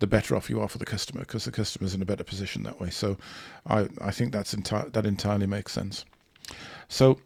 the 0.00 0.06
better 0.06 0.34
off 0.34 0.50
you 0.50 0.60
are 0.60 0.68
for 0.68 0.78
the 0.78 0.84
customer 0.84 1.20
because 1.20 1.44
the 1.44 1.52
customer's 1.52 1.94
in 1.94 2.02
a 2.02 2.06
better 2.06 2.24
position 2.24 2.62
that 2.64 2.80
way. 2.80 2.90
So 2.90 3.16
I, 3.66 3.88
I 4.00 4.10
think 4.10 4.32
that's 4.32 4.54
enti- 4.54 4.92
that 4.92 5.06
entirely 5.06 5.46
makes 5.46 5.72
sense. 5.72 6.04
So 6.88 7.18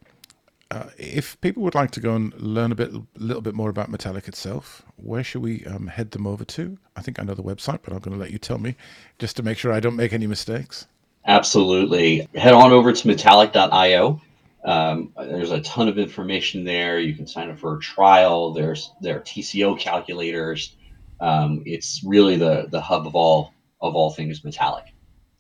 uh, 0.71 0.85
if 0.99 1.41
people 1.41 1.63
would 1.63 1.75
like 1.75 1.91
to 1.93 2.01
go 2.01 2.15
and 2.15 2.35
learn 2.41 2.73
a 2.73 2.75
bit, 2.75 2.93
little 3.17 3.43
bit 3.43 3.55
more 3.55 3.71
about 3.71 3.91
Metallic 3.91 4.29
itself, 4.29 4.83
where 4.97 5.25
should 5.25 5.43
we 5.43 5.65
um, 5.65 5.87
head 5.87 6.11
them 6.11 6.27
over 6.27 6.45
to? 6.45 6.77
I 6.95 7.01
think 7.01 7.19
I 7.19 7.23
know 7.23 7.35
the 7.35 7.43
website, 7.43 7.81
but 7.83 7.93
I'm 7.93 8.01
going 8.01 8.15
to 8.15 8.21
let 8.21 8.31
you 8.31 8.39
tell 8.39 8.59
me 8.59 8.77
just 9.19 9.37
to 9.37 9.43
make 9.43 9.57
sure 9.57 9.73
I 9.73 9.81
don't 9.81 9.97
make 9.97 10.13
any 10.13 10.27
mistakes. 10.27 10.87
Absolutely. 11.27 12.29
Head 12.35 12.55
on 12.55 12.73
over 12.73 12.93
to 12.93 13.07
metallic.io. 13.07 14.21
Um, 14.65 15.13
there's 15.17 15.53
a 15.53 15.61
ton 15.61 15.89
of 15.89 15.99
information 15.99 16.65
there. 16.65 16.99
You 16.99 17.15
can 17.15 17.27
sign 17.27 17.51
up 17.51 17.59
for 17.59 17.77
a 17.77 17.81
trial. 17.81 18.53
There's 18.53 18.93
there 19.01 19.17
are 19.17 19.21
TCO 19.21 19.79
calculators. 19.79 20.77
Um, 21.21 21.63
it's 21.65 22.03
really 22.05 22.37
the 22.37 22.67
the 22.71 22.81
hub 22.81 23.07
of 23.07 23.15
all 23.15 23.53
of 23.81 23.95
all 23.95 24.11
things 24.11 24.45
metallic. 24.45 24.85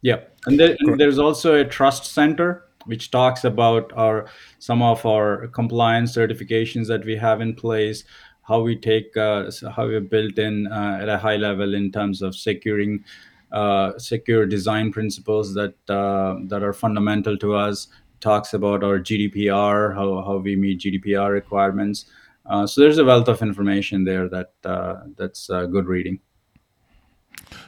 Yeah, 0.02 0.20
and, 0.46 0.59
there, 0.59 0.76
and 0.78 0.98
there's 0.98 1.18
also 1.18 1.57
a 1.57 1.64
trust 1.64 2.07
center 2.07 2.64
which 2.85 3.11
talks 3.11 3.44
about 3.44 3.92
our 3.96 4.26
some 4.61 4.83
of 4.83 5.04
our 5.04 5.48
compliance 5.48 6.16
certifications 6.16 6.87
that 6.87 7.04
we 7.04 7.16
have 7.16 7.40
in 7.40 7.54
place 7.54 8.04
how 8.48 8.61
we 8.61 8.74
take 8.74 9.14
uh, 9.16 9.50
how 9.76 9.87
we 9.87 10.00
built 10.00 10.38
in 10.38 10.66
uh, 10.68 10.98
at 11.02 11.09
a 11.09 11.18
high 11.18 11.37
level 11.37 11.74
in 11.74 11.92
terms 11.92 12.22
of 12.22 12.35
securing 12.35 13.04
uh, 13.52 13.96
secure 13.98 14.46
design 14.46 14.90
principles 14.90 15.54
that 15.54 15.74
uh, 15.90 16.37
that 16.44 16.62
are 16.62 16.72
fundamental 16.72 17.37
to 17.37 17.54
us 17.54 17.88
talks 18.20 18.54
about 18.54 18.85
our 18.85 18.98
gdpr 18.98 19.94
how, 19.94 20.22
how 20.22 20.37
we 20.37 20.57
meet 20.57 20.81
gdpr 20.81 21.31
requirements 21.31 22.07
uh, 22.46 22.66
so 22.66 22.81
there's 22.81 22.98
a 22.98 23.04
wealth 23.04 23.28
of 23.28 23.42
information 23.42 24.04
there 24.04 24.28
that 24.28 24.52
uh, 24.64 24.96
that's 25.16 25.48
good 25.48 25.87
reading 25.87 26.18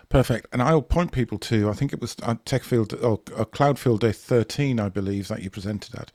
Perfect. 0.08 0.48
And 0.52 0.60
I'll 0.60 0.82
point 0.82 1.12
people 1.12 1.38
to, 1.38 1.70
I 1.70 1.72
think 1.72 1.92
it 1.92 2.00
was 2.00 2.16
Tech 2.44 2.64
Field 2.64 2.92
or 2.94 3.20
uh, 3.36 3.44
Cloud 3.44 3.78
Field 3.78 4.00
Day 4.00 4.12
13, 4.12 4.80
I 4.80 4.88
believe, 4.88 5.28
that 5.28 5.42
you 5.42 5.50
presented 5.50 5.94
at. 5.94 6.10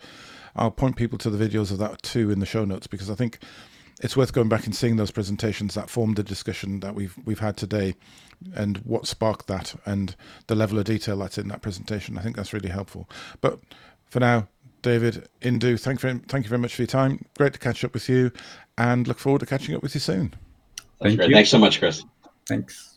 I'll 0.55 0.71
point 0.71 0.95
people 0.95 1.17
to 1.19 1.29
the 1.29 1.43
videos 1.43 1.71
of 1.71 1.77
that 1.79 2.01
too 2.01 2.31
in 2.31 2.39
the 2.39 2.45
show 2.45 2.65
notes 2.65 2.87
because 2.87 3.09
I 3.09 3.15
think 3.15 3.39
it's 4.01 4.17
worth 4.17 4.33
going 4.33 4.49
back 4.49 4.65
and 4.65 4.75
seeing 4.75 4.97
those 4.97 5.11
presentations 5.11 5.73
that 5.75 5.89
formed 5.89 6.17
the 6.17 6.23
discussion 6.23 6.81
that 6.81 6.95
we've 6.95 7.17
we've 7.25 7.39
had 7.39 7.55
today 7.55 7.95
and 8.53 8.77
what 8.79 9.07
sparked 9.07 9.47
that 9.47 9.75
and 9.85 10.15
the 10.47 10.55
level 10.55 10.77
of 10.77 10.85
detail 10.85 11.17
that's 11.17 11.37
in 11.37 11.47
that 11.47 11.61
presentation. 11.61 12.17
I 12.17 12.21
think 12.21 12.35
that's 12.35 12.53
really 12.53 12.69
helpful. 12.69 13.09
But 13.39 13.59
for 14.15 14.21
now, 14.21 14.47
David, 14.81 15.27
Indu, 15.41 15.77
thank 15.77 16.01
you, 16.01 16.21
thank 16.29 16.45
you 16.45 16.49
very 16.49 16.61
much 16.61 16.73
for 16.73 16.83
your 16.83 16.87
time. 16.87 17.25
Great 17.37 17.51
to 17.51 17.59
catch 17.59 17.83
up 17.83 17.93
with 17.93 18.07
you 18.07 18.31
and 18.77 19.05
look 19.09 19.19
forward 19.19 19.39
to 19.39 19.45
catching 19.45 19.75
up 19.75 19.83
with 19.83 19.93
you 19.93 19.99
soon. 19.99 20.33
Thank 21.03 21.19
you. 21.19 21.33
Thanks 21.33 21.49
so 21.49 21.57
much, 21.57 21.79
Chris. 21.79 22.01
Thanks. 22.47 22.91
Bye. 22.91 22.94